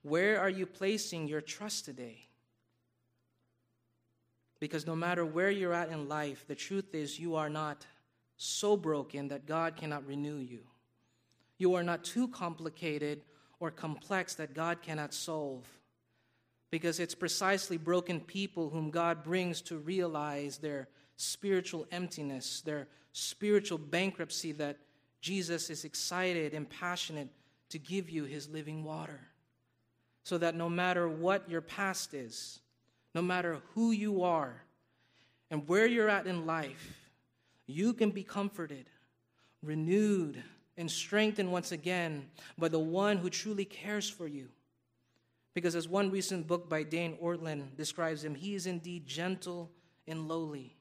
Where 0.01 0.39
are 0.41 0.49
you 0.49 0.65
placing 0.65 1.27
your 1.27 1.41
trust 1.41 1.85
today? 1.85 2.26
Because 4.59 4.87
no 4.87 4.95
matter 4.95 5.25
where 5.25 5.51
you're 5.51 5.73
at 5.73 5.89
in 5.89 6.09
life, 6.09 6.45
the 6.47 6.55
truth 6.55 6.95
is 6.95 7.19
you 7.19 7.35
are 7.35 7.49
not 7.49 7.85
so 8.37 8.77
broken 8.77 9.27
that 9.29 9.45
God 9.45 9.75
cannot 9.75 10.05
renew 10.07 10.37
you. 10.37 10.61
You 11.57 11.75
are 11.75 11.83
not 11.83 12.03
too 12.03 12.27
complicated 12.27 13.21
or 13.59 13.71
complex 13.71 14.35
that 14.35 14.53
God 14.53 14.81
cannot 14.81 15.13
solve. 15.13 15.67
Because 16.69 16.99
it's 16.99 17.15
precisely 17.15 17.77
broken 17.77 18.19
people 18.19 18.69
whom 18.69 18.91
God 18.91 19.23
brings 19.23 19.61
to 19.63 19.77
realize 19.77 20.57
their 20.57 20.87
spiritual 21.15 21.87
emptiness, 21.91 22.61
their 22.61 22.87
spiritual 23.13 23.77
bankruptcy, 23.77 24.51
that 24.53 24.77
Jesus 25.21 25.69
is 25.69 25.85
excited 25.85 26.53
and 26.53 26.69
passionate 26.69 27.29
to 27.69 27.79
give 27.79 28.09
you 28.09 28.25
his 28.25 28.49
living 28.49 28.83
water. 28.83 29.19
So 30.23 30.37
that 30.37 30.55
no 30.55 30.69
matter 30.69 31.07
what 31.07 31.49
your 31.49 31.61
past 31.61 32.13
is, 32.13 32.59
no 33.17 33.23
matter 33.23 33.57
who 33.73 33.89
you 33.89 34.21
are, 34.21 34.61
and 35.49 35.67
where 35.67 35.87
you're 35.87 36.07
at 36.07 36.27
in 36.27 36.45
life, 36.45 37.09
you 37.65 37.91
can 37.91 38.11
be 38.11 38.21
comforted, 38.21 38.91
renewed, 39.63 40.43
and 40.77 40.91
strengthened 40.91 41.51
once 41.51 41.71
again 41.71 42.29
by 42.59 42.67
the 42.67 42.77
one 42.77 43.17
who 43.17 43.27
truly 43.27 43.65
cares 43.65 44.07
for 44.07 44.27
you. 44.27 44.49
Because, 45.55 45.75
as 45.75 45.87
one 45.87 46.11
recent 46.11 46.45
book 46.45 46.69
by 46.69 46.83
Dane 46.83 47.17
Ortlund 47.19 47.75
describes 47.75 48.23
him, 48.23 48.35
he 48.35 48.53
is 48.53 48.67
indeed 48.67 49.07
gentle 49.07 49.71
and 50.07 50.27
lowly 50.27 50.77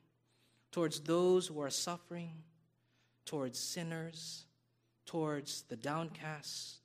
towards 0.73 1.01
those 1.01 1.47
who 1.47 1.59
are 1.63 1.71
suffering, 1.71 2.35
towards 3.25 3.59
sinners, 3.59 4.45
towards 5.07 5.63
the 5.71 5.77
downcast, 5.77 6.81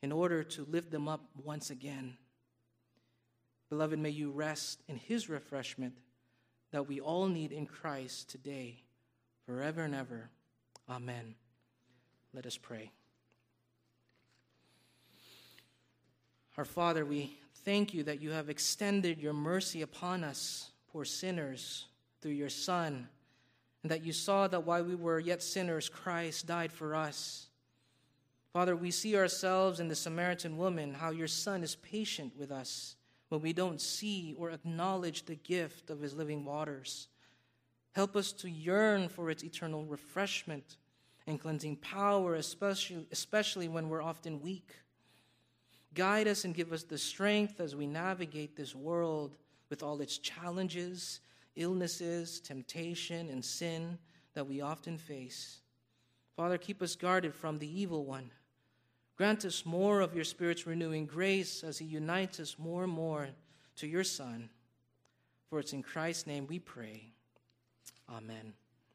in 0.00 0.12
order 0.12 0.44
to 0.44 0.64
lift 0.70 0.92
them 0.92 1.08
up 1.08 1.24
once 1.42 1.70
again. 1.70 2.16
Beloved, 3.72 3.98
may 3.98 4.10
you 4.10 4.30
rest 4.30 4.82
in 4.86 4.96
his 4.96 5.30
refreshment 5.30 5.94
that 6.72 6.86
we 6.86 7.00
all 7.00 7.26
need 7.26 7.52
in 7.52 7.64
Christ 7.64 8.28
today, 8.28 8.82
forever 9.46 9.84
and 9.84 9.94
ever. 9.94 10.28
Amen. 10.90 11.34
Let 12.34 12.44
us 12.44 12.58
pray. 12.58 12.90
Our 16.58 16.66
Father, 16.66 17.06
we 17.06 17.34
thank 17.64 17.94
you 17.94 18.02
that 18.02 18.20
you 18.20 18.32
have 18.32 18.50
extended 18.50 19.22
your 19.22 19.32
mercy 19.32 19.80
upon 19.80 20.22
us, 20.22 20.70
poor 20.92 21.06
sinners, 21.06 21.86
through 22.20 22.32
your 22.32 22.50
Son, 22.50 23.08
and 23.82 23.90
that 23.90 24.04
you 24.04 24.12
saw 24.12 24.48
that 24.48 24.66
while 24.66 24.84
we 24.84 24.96
were 24.96 25.18
yet 25.18 25.42
sinners, 25.42 25.88
Christ 25.88 26.46
died 26.46 26.72
for 26.72 26.94
us. 26.94 27.46
Father, 28.52 28.76
we 28.76 28.90
see 28.90 29.16
ourselves 29.16 29.80
in 29.80 29.88
the 29.88 29.96
Samaritan 29.96 30.58
woman, 30.58 30.92
how 30.92 31.08
your 31.08 31.26
Son 31.26 31.62
is 31.62 31.74
patient 31.76 32.34
with 32.36 32.52
us 32.52 32.96
when 33.32 33.40
we 33.40 33.54
don't 33.54 33.80
see 33.80 34.36
or 34.38 34.50
acknowledge 34.50 35.24
the 35.24 35.36
gift 35.36 35.88
of 35.88 36.02
his 36.02 36.12
living 36.12 36.44
waters. 36.44 37.08
Help 37.92 38.14
us 38.14 38.30
to 38.30 38.50
yearn 38.50 39.08
for 39.08 39.30
its 39.30 39.42
eternal 39.42 39.86
refreshment 39.86 40.76
and 41.26 41.40
cleansing 41.40 41.76
power, 41.76 42.34
especially, 42.34 43.06
especially 43.10 43.68
when 43.68 43.88
we're 43.88 44.02
often 44.02 44.42
weak. 44.42 44.74
Guide 45.94 46.28
us 46.28 46.44
and 46.44 46.54
give 46.54 46.74
us 46.74 46.82
the 46.82 46.98
strength 46.98 47.58
as 47.58 47.74
we 47.74 47.86
navigate 47.86 48.54
this 48.54 48.74
world 48.74 49.34
with 49.70 49.82
all 49.82 50.02
its 50.02 50.18
challenges, 50.18 51.20
illnesses, 51.56 52.38
temptation, 52.38 53.30
and 53.30 53.42
sin 53.42 53.96
that 54.34 54.46
we 54.46 54.60
often 54.60 54.98
face. 54.98 55.62
Father, 56.36 56.58
keep 56.58 56.82
us 56.82 56.96
guarded 56.96 57.34
from 57.34 57.58
the 57.58 57.80
evil 57.80 58.04
one. 58.04 58.30
Grant 59.16 59.44
us 59.44 59.66
more 59.66 60.00
of 60.00 60.14
your 60.14 60.24
Spirit's 60.24 60.66
renewing 60.66 61.06
grace 61.06 61.62
as 61.62 61.78
he 61.78 61.84
unites 61.84 62.40
us 62.40 62.56
more 62.58 62.84
and 62.84 62.92
more 62.92 63.28
to 63.76 63.86
your 63.86 64.04
Son. 64.04 64.48
For 65.48 65.58
it's 65.58 65.72
in 65.72 65.82
Christ's 65.82 66.26
name 66.26 66.46
we 66.46 66.58
pray. 66.58 67.12
Amen. 68.10 68.54